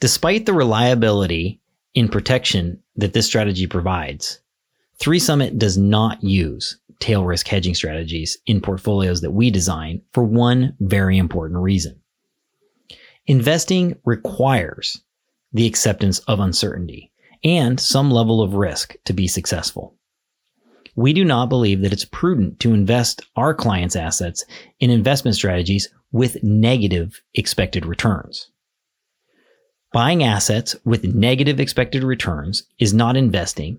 Despite 0.00 0.46
the 0.46 0.52
reliability 0.52 1.60
in 1.94 2.08
protection 2.08 2.82
that 2.96 3.12
this 3.12 3.26
strategy 3.26 3.66
provides, 3.66 4.40
3 5.00 5.18
Summit 5.18 5.58
does 5.58 5.78
not 5.78 6.22
use 6.22 6.78
tail 7.00 7.24
risk 7.24 7.46
hedging 7.46 7.74
strategies 7.74 8.38
in 8.46 8.60
portfolios 8.60 9.20
that 9.20 9.30
we 9.30 9.50
design 9.50 10.02
for 10.12 10.24
one 10.24 10.74
very 10.80 11.18
important 11.18 11.60
reason. 11.60 12.00
Investing 13.26 13.96
requires 14.04 15.02
the 15.52 15.66
acceptance 15.66 16.18
of 16.20 16.40
uncertainty 16.40 17.12
and 17.44 17.78
some 17.78 18.10
level 18.10 18.40
of 18.42 18.54
risk 18.54 18.96
to 19.04 19.12
be 19.12 19.28
successful. 19.28 19.97
We 20.98 21.12
do 21.12 21.24
not 21.24 21.48
believe 21.48 21.82
that 21.82 21.92
it's 21.92 22.04
prudent 22.04 22.58
to 22.58 22.74
invest 22.74 23.22
our 23.36 23.54
clients' 23.54 23.94
assets 23.94 24.44
in 24.80 24.90
investment 24.90 25.36
strategies 25.36 25.88
with 26.10 26.42
negative 26.42 27.22
expected 27.34 27.86
returns. 27.86 28.50
Buying 29.92 30.24
assets 30.24 30.74
with 30.84 31.04
negative 31.04 31.60
expected 31.60 32.02
returns 32.02 32.64
is 32.80 32.92
not 32.92 33.16
investing, 33.16 33.78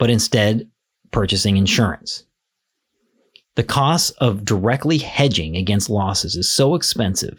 but 0.00 0.10
instead 0.10 0.68
purchasing 1.12 1.56
insurance. 1.56 2.24
The 3.54 3.62
cost 3.62 4.14
of 4.18 4.44
directly 4.44 4.98
hedging 4.98 5.56
against 5.56 5.88
losses 5.88 6.34
is 6.34 6.50
so 6.50 6.74
expensive 6.74 7.38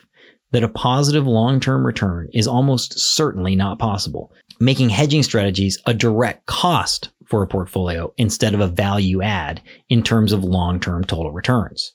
that 0.51 0.63
a 0.63 0.69
positive 0.69 1.27
long 1.27 1.59
term 1.59 1.85
return 1.85 2.29
is 2.33 2.47
almost 2.47 2.97
certainly 2.97 3.57
not 3.57 3.79
possible, 3.79 4.31
making 4.61 4.87
hedging 4.87 5.23
strategies 5.23 5.77
a 5.85 5.93
direct 5.93 6.45
cost 6.45 7.09
for 7.29 7.43
a 7.43 7.47
portfolio 7.47 8.11
instead 8.17 8.53
of 8.53 8.59
a 8.59 8.67
value 8.67 9.21
add 9.21 9.61
in 9.87 10.03
terms 10.03 10.33
of 10.33 10.43
long 10.43 10.79
term 10.79 11.03
total 11.03 11.31
returns. 11.31 11.93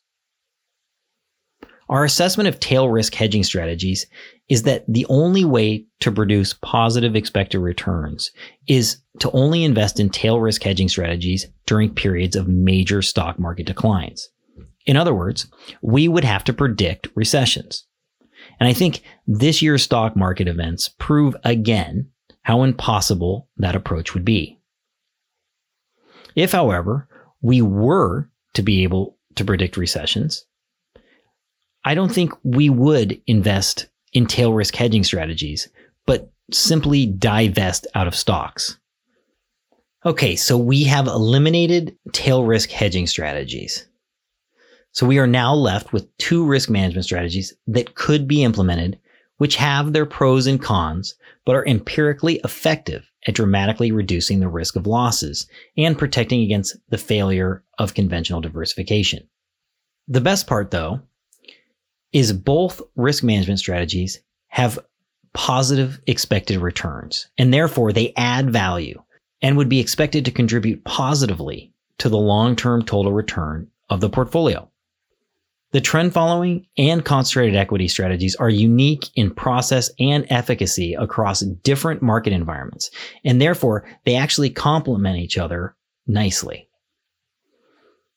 Our 1.88 2.04
assessment 2.04 2.48
of 2.48 2.60
tail 2.60 2.88
risk 2.88 3.14
hedging 3.14 3.44
strategies 3.44 4.06
is 4.48 4.62
that 4.62 4.84
the 4.88 5.04
only 5.08 5.44
way 5.44 5.84
to 6.00 6.10
produce 6.10 6.54
positive 6.54 7.14
expected 7.14 7.58
returns 7.58 8.30
is 8.66 8.98
to 9.20 9.30
only 9.32 9.64
invest 9.64 10.00
in 10.00 10.08
tail 10.08 10.40
risk 10.40 10.62
hedging 10.62 10.88
strategies 10.88 11.46
during 11.66 11.94
periods 11.94 12.36
of 12.36 12.48
major 12.48 13.02
stock 13.02 13.38
market 13.38 13.66
declines. 13.66 14.30
In 14.86 14.96
other 14.96 15.14
words, 15.14 15.46
we 15.82 16.08
would 16.08 16.24
have 16.24 16.44
to 16.44 16.52
predict 16.52 17.08
recessions. 17.14 17.84
And 18.60 18.68
I 18.68 18.72
think 18.72 19.02
this 19.26 19.62
year's 19.62 19.82
stock 19.82 20.16
market 20.16 20.48
events 20.48 20.88
prove 20.88 21.36
again 21.44 22.10
how 22.42 22.62
impossible 22.62 23.48
that 23.56 23.74
approach 23.74 24.14
would 24.14 24.24
be. 24.24 24.60
If, 26.34 26.52
however, 26.52 27.08
we 27.42 27.62
were 27.62 28.28
to 28.54 28.62
be 28.62 28.82
able 28.82 29.16
to 29.36 29.44
predict 29.44 29.76
recessions, 29.76 30.44
I 31.84 31.94
don't 31.94 32.12
think 32.12 32.32
we 32.42 32.70
would 32.70 33.20
invest 33.26 33.86
in 34.12 34.26
tail 34.26 34.52
risk 34.52 34.74
hedging 34.74 35.04
strategies, 35.04 35.68
but 36.06 36.30
simply 36.50 37.06
divest 37.06 37.86
out 37.94 38.06
of 38.06 38.14
stocks. 38.14 38.78
Okay, 40.06 40.36
so 40.36 40.58
we 40.58 40.84
have 40.84 41.06
eliminated 41.06 41.96
tail 42.12 42.44
risk 42.44 42.70
hedging 42.70 43.06
strategies. 43.06 43.86
So 44.92 45.06
we 45.06 45.18
are 45.18 45.26
now 45.26 45.54
left 45.54 45.92
with 45.92 46.16
two 46.18 46.44
risk 46.44 46.70
management 46.70 47.04
strategies 47.04 47.52
that 47.66 47.94
could 47.94 48.28
be 48.28 48.44
implemented, 48.44 48.98
which 49.38 49.56
have 49.56 49.92
their 49.92 50.06
pros 50.06 50.46
and 50.46 50.62
cons, 50.62 51.14
but 51.44 51.56
are 51.56 51.66
empirically 51.66 52.40
effective 52.44 53.10
at 53.26 53.34
dramatically 53.34 53.90
reducing 53.92 54.40
the 54.40 54.48
risk 54.48 54.76
of 54.76 54.86
losses 54.86 55.46
and 55.76 55.98
protecting 55.98 56.42
against 56.42 56.76
the 56.88 56.98
failure 56.98 57.62
of 57.78 57.94
conventional 57.94 58.40
diversification. 58.40 59.26
The 60.08 60.20
best 60.20 60.46
part, 60.46 60.70
though, 60.70 61.00
is 62.12 62.32
both 62.32 62.80
risk 62.96 63.24
management 63.24 63.58
strategies 63.58 64.20
have 64.48 64.78
positive 65.32 66.00
expected 66.06 66.58
returns, 66.58 67.28
and 67.38 67.52
therefore 67.52 67.92
they 67.92 68.12
add 68.16 68.50
value 68.50 69.02
and 69.42 69.56
would 69.56 69.68
be 69.68 69.80
expected 69.80 70.24
to 70.24 70.30
contribute 70.30 70.84
positively 70.84 71.72
to 71.98 72.08
the 72.08 72.18
long 72.18 72.54
term 72.54 72.84
total 72.84 73.12
return 73.12 73.68
of 73.90 74.00
the 74.00 74.08
portfolio. 74.08 74.70
The 75.74 75.80
trend 75.80 76.12
following 76.12 76.68
and 76.78 77.04
concentrated 77.04 77.56
equity 77.56 77.88
strategies 77.88 78.36
are 78.36 78.48
unique 78.48 79.10
in 79.16 79.34
process 79.34 79.90
and 79.98 80.24
efficacy 80.30 80.94
across 80.94 81.40
different 81.40 82.00
market 82.00 82.32
environments, 82.32 82.92
and 83.24 83.40
therefore 83.42 83.84
they 84.04 84.14
actually 84.14 84.50
complement 84.50 85.18
each 85.18 85.36
other 85.36 85.74
nicely. 86.06 86.68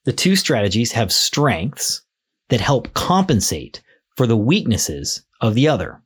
The 0.03 0.13
two 0.13 0.35
strategies 0.35 0.91
have 0.91 1.11
strengths 1.11 2.03
that 2.49 2.61
help 2.61 2.93
compensate 2.93 3.81
for 4.15 4.27
the 4.27 4.37
weaknesses 4.37 5.23
of 5.41 5.55
the 5.55 5.67
other. 5.67 5.99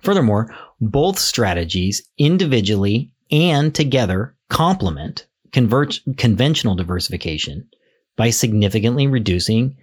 Furthermore, 0.00 0.54
both 0.80 1.18
strategies 1.18 2.02
individually 2.16 3.12
and 3.30 3.74
together 3.74 4.34
complement 4.48 5.26
conventional 5.52 6.76
diversification 6.76 7.68
by 8.16 8.30
significantly 8.30 9.06
reducing 9.06 9.76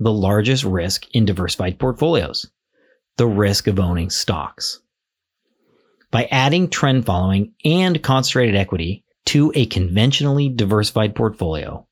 the 0.00 0.12
largest 0.12 0.64
risk 0.64 1.06
in 1.12 1.24
diversified 1.24 1.78
portfolios 1.78 2.50
the 3.16 3.26
risk 3.26 3.66
of 3.66 3.78
owning 3.78 4.08
stocks. 4.08 4.80
By 6.10 6.24
adding 6.30 6.70
trend 6.70 7.04
following 7.04 7.52
and 7.66 8.02
concentrated 8.02 8.56
equity 8.56 9.04
to 9.26 9.52
a 9.54 9.66
conventionally 9.66 10.48
diversified 10.48 11.14
portfolio, 11.14 11.86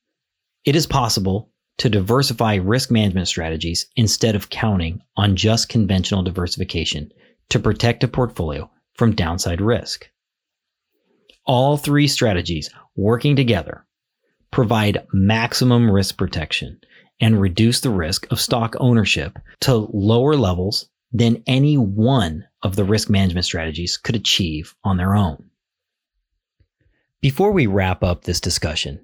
it 0.64 0.74
is 0.74 0.86
possible 0.86 1.50
to 1.76 1.90
diversify 1.90 2.54
risk 2.54 2.90
management 2.90 3.28
strategies 3.28 3.86
instead 3.94 4.34
of 4.34 4.48
counting 4.48 5.02
on 5.18 5.36
just 5.36 5.68
conventional 5.68 6.22
diversification 6.22 7.10
to 7.50 7.58
protect 7.58 8.02
a 8.02 8.08
portfolio 8.08 8.70
from 8.94 9.14
downside 9.14 9.60
risk. 9.60 10.08
All 11.44 11.76
three 11.76 12.08
strategies 12.08 12.70
working 12.96 13.36
together 13.36 13.86
provide 14.50 15.06
maximum 15.12 15.90
risk 15.90 16.16
protection 16.16 16.80
and 17.20 17.40
reduce 17.40 17.80
the 17.80 17.90
risk 17.90 18.26
of 18.30 18.40
stock 18.40 18.74
ownership 18.80 19.38
to 19.60 19.88
lower 19.92 20.36
levels 20.36 20.88
than 21.12 21.42
any 21.46 21.76
one 21.76 22.46
of 22.62 22.76
the 22.76 22.84
risk 22.84 23.08
management 23.08 23.44
strategies 23.44 23.96
could 23.96 24.16
achieve 24.16 24.74
on 24.84 24.96
their 24.96 25.14
own. 25.14 25.42
Before 27.20 27.50
we 27.50 27.66
wrap 27.66 28.02
up 28.04 28.24
this 28.24 28.40
discussion, 28.40 29.00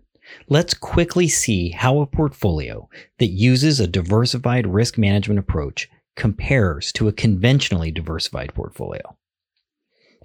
let's 0.49 0.75
quickly 0.75 1.29
see 1.29 1.71
how 1.71 2.01
a 2.01 2.07
portfolio 2.07 2.89
that 3.19 3.27
uses 3.27 3.81
a 3.81 3.87
diversified 3.87 4.67
risk 4.67 4.99
management 4.99 5.41
approach 5.41 5.89
compares 6.15 6.93
to 6.93 7.09
a 7.09 7.13
conventionally 7.13 7.91
diversified 7.91 8.55
portfolio 8.55 9.17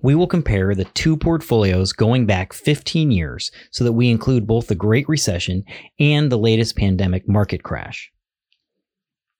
we 0.01 0.15
will 0.15 0.27
compare 0.27 0.73
the 0.73 0.85
two 0.85 1.17
portfolios 1.17 1.93
going 1.93 2.25
back 2.25 2.53
15 2.53 3.11
years 3.11 3.51
so 3.71 3.83
that 3.83 3.93
we 3.93 4.09
include 4.09 4.47
both 4.47 4.67
the 4.67 4.75
Great 4.75 5.07
Recession 5.09 5.63
and 5.99 6.31
the 6.31 6.37
latest 6.37 6.75
pandemic 6.75 7.27
market 7.27 7.63
crash. 7.63 8.11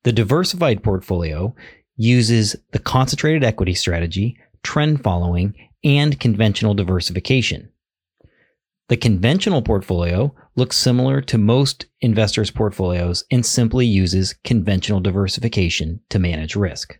The 0.03 0.11
diversified 0.11 0.83
portfolio 0.83 1.55
uses 1.95 2.55
the 2.71 2.79
concentrated 2.79 3.43
equity 3.43 3.73
strategy, 3.73 4.37
trend 4.63 5.03
following, 5.03 5.53
and 5.83 6.19
conventional 6.19 6.73
diversification. 6.73 7.69
The 8.87 8.97
conventional 8.97 9.61
portfolio 9.61 10.33
looks 10.55 10.75
similar 10.75 11.21
to 11.21 11.37
most 11.37 11.85
investors' 12.01 12.51
portfolios 12.51 13.23
and 13.31 13.45
simply 13.45 13.85
uses 13.85 14.33
conventional 14.43 14.99
diversification 14.99 16.01
to 16.09 16.19
manage 16.19 16.55
risk. 16.55 16.97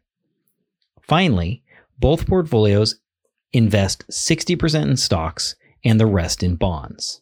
Finally, 1.02 1.64
both 1.98 2.28
portfolios 2.28 3.00
invest 3.54 4.08
60% 4.10 4.84
in 4.84 4.98
stocks 4.98 5.56
and 5.84 6.00
the 6.00 6.06
rest 6.06 6.44
in 6.44 6.56
bonds. 6.56 7.22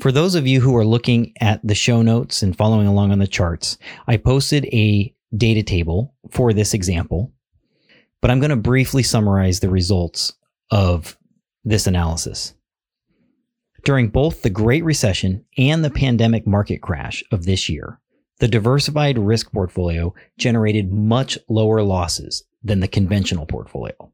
For 0.00 0.10
those 0.10 0.34
of 0.34 0.46
you 0.46 0.60
who 0.60 0.76
are 0.76 0.84
looking 0.84 1.32
at 1.40 1.60
the 1.62 1.74
show 1.74 2.02
notes 2.02 2.42
and 2.42 2.56
following 2.56 2.86
along 2.86 3.12
on 3.12 3.18
the 3.18 3.26
charts, 3.26 3.78
I 4.06 4.16
posted 4.16 4.64
a 4.66 5.14
data 5.36 5.62
table 5.62 6.14
for 6.30 6.52
this 6.52 6.74
example, 6.74 7.32
but 8.20 8.30
I'm 8.30 8.40
going 8.40 8.50
to 8.50 8.56
briefly 8.56 9.02
summarize 9.02 9.60
the 9.60 9.70
results 9.70 10.32
of 10.70 11.16
this 11.64 11.86
analysis. 11.86 12.54
During 13.84 14.08
both 14.08 14.42
the 14.42 14.50
Great 14.50 14.84
Recession 14.84 15.44
and 15.58 15.84
the 15.84 15.90
pandemic 15.90 16.46
market 16.46 16.80
crash 16.80 17.22
of 17.30 17.44
this 17.44 17.68
year, 17.68 18.00
the 18.38 18.48
diversified 18.48 19.18
risk 19.18 19.52
portfolio 19.52 20.14
generated 20.38 20.92
much 20.92 21.38
lower 21.48 21.82
losses 21.82 22.42
than 22.64 22.80
the 22.80 22.88
conventional 22.88 23.46
portfolio 23.46 24.12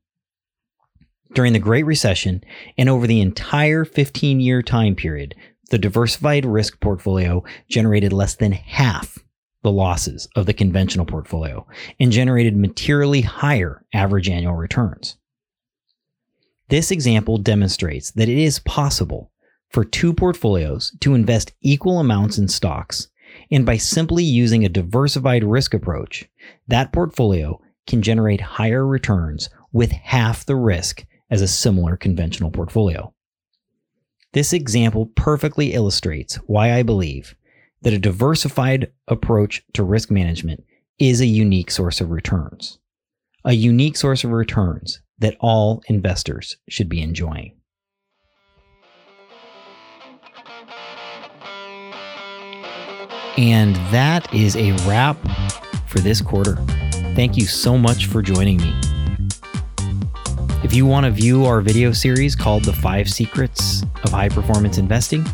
during 1.34 1.52
the 1.52 1.58
Great 1.58 1.84
Recession 1.84 2.42
and 2.76 2.88
over 2.88 3.06
the 3.06 3.20
entire 3.20 3.84
15 3.84 4.40
year 4.40 4.62
time 4.62 4.94
period, 4.94 5.34
the 5.70 5.78
diversified 5.78 6.44
risk 6.44 6.80
portfolio 6.80 7.44
generated 7.68 8.12
less 8.12 8.34
than 8.34 8.52
half 8.52 9.18
the 9.62 9.70
losses 9.72 10.28
of 10.36 10.46
the 10.46 10.54
conventional 10.54 11.04
portfolio 11.04 11.66
and 11.98 12.12
generated 12.12 12.56
materially 12.56 13.20
higher 13.20 13.84
average 13.92 14.28
annual 14.28 14.54
returns. 14.54 15.16
This 16.68 16.90
example 16.90 17.38
demonstrates 17.38 18.10
that 18.12 18.28
it 18.28 18.38
is 18.38 18.60
possible 18.60 19.30
for 19.70 19.84
two 19.84 20.14
portfolios 20.14 20.96
to 21.00 21.14
invest 21.14 21.52
equal 21.60 21.98
amounts 21.98 22.38
in 22.38 22.48
stocks 22.48 23.08
And 23.50 23.66
by 23.66 23.76
simply 23.76 24.24
using 24.24 24.64
a 24.64 24.68
diversified 24.68 25.44
risk 25.44 25.74
approach, 25.74 26.28
that 26.66 26.92
portfolio 26.92 27.60
can 27.86 28.02
generate 28.02 28.40
higher 28.40 28.86
returns 28.86 29.50
with 29.72 29.90
half 29.90 30.44
the 30.44 30.56
risk 30.56 31.04
as 31.30 31.42
a 31.42 31.48
similar 31.48 31.96
conventional 31.96 32.50
portfolio. 32.50 33.12
This 34.32 34.52
example 34.52 35.06
perfectly 35.14 35.72
illustrates 35.72 36.36
why 36.46 36.74
I 36.74 36.82
believe 36.82 37.34
that 37.82 37.92
a 37.92 37.98
diversified 37.98 38.92
approach 39.06 39.62
to 39.74 39.82
risk 39.82 40.10
management 40.10 40.64
is 40.98 41.20
a 41.20 41.26
unique 41.26 41.70
source 41.70 42.00
of 42.00 42.10
returns. 42.10 42.78
A 43.44 43.52
unique 43.52 43.96
source 43.96 44.24
of 44.24 44.30
returns 44.30 45.00
that 45.18 45.36
all 45.40 45.82
investors 45.88 46.56
should 46.68 46.88
be 46.88 47.00
enjoying. 47.00 47.54
And 53.36 53.76
that 53.92 54.32
is 54.34 54.56
a 54.56 54.72
wrap 54.88 55.16
for 55.86 56.00
this 56.00 56.20
quarter. 56.20 56.56
Thank 57.14 57.36
you 57.36 57.46
so 57.46 57.78
much 57.78 58.06
for 58.06 58.20
joining 58.20 58.56
me. 58.56 58.97
If 60.64 60.74
you 60.74 60.86
want 60.86 61.06
to 61.06 61.12
view 61.12 61.46
our 61.46 61.60
video 61.60 61.92
series 61.92 62.34
called 62.34 62.64
The 62.64 62.72
Five 62.72 63.08
Secrets 63.08 63.84
of 64.02 64.10
High 64.10 64.28
Performance 64.28 64.76
Investing, 64.76 65.24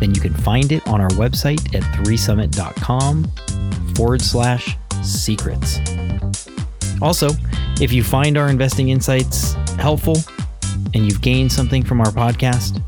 then 0.00 0.14
you 0.14 0.20
can 0.20 0.34
find 0.34 0.70
it 0.70 0.86
on 0.86 1.00
our 1.00 1.08
website 1.10 1.74
at 1.74 1.82
3summit.com 2.04 3.24
forward 3.94 4.20
slash 4.20 4.76
secrets. 5.02 5.80
Also, 7.00 7.30
if 7.80 7.90
you 7.90 8.04
find 8.04 8.36
our 8.36 8.48
investing 8.48 8.90
insights 8.90 9.54
helpful 9.78 10.18
and 10.92 11.06
you've 11.06 11.22
gained 11.22 11.50
something 11.50 11.82
from 11.82 12.02
our 12.02 12.10
podcast, 12.10 12.82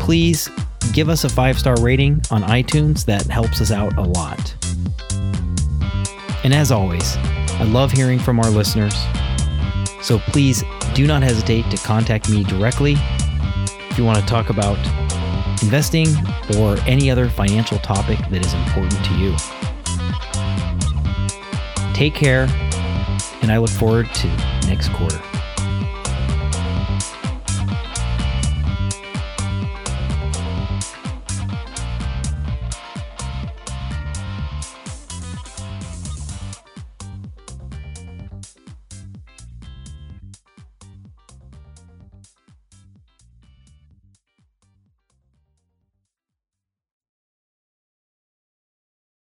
please 0.00 0.50
give 0.92 1.08
us 1.08 1.22
a 1.22 1.28
five 1.28 1.60
star 1.60 1.80
rating 1.80 2.20
on 2.32 2.42
iTunes. 2.42 3.04
That 3.04 3.22
helps 3.26 3.60
us 3.60 3.70
out 3.70 3.96
a 3.96 4.02
lot. 4.02 4.54
And 6.42 6.52
as 6.52 6.72
always, 6.72 7.16
I 7.16 7.62
love 7.64 7.92
hearing 7.92 8.18
from 8.18 8.40
our 8.40 8.50
listeners. 8.50 8.94
So 10.06 10.20
please 10.20 10.62
do 10.94 11.04
not 11.04 11.24
hesitate 11.24 11.68
to 11.72 11.76
contact 11.78 12.30
me 12.30 12.44
directly 12.44 12.94
if 13.90 13.98
you 13.98 14.04
want 14.04 14.20
to 14.20 14.24
talk 14.24 14.50
about 14.50 14.78
investing 15.64 16.06
or 16.56 16.76
any 16.86 17.10
other 17.10 17.28
financial 17.28 17.78
topic 17.78 18.20
that 18.30 18.46
is 18.46 18.54
important 18.54 19.04
to 19.04 19.14
you. 19.14 19.34
Take 21.92 22.14
care, 22.14 22.46
and 23.42 23.50
I 23.50 23.58
look 23.58 23.70
forward 23.70 24.06
to 24.14 24.28
next 24.68 24.90
quarter. 24.90 25.20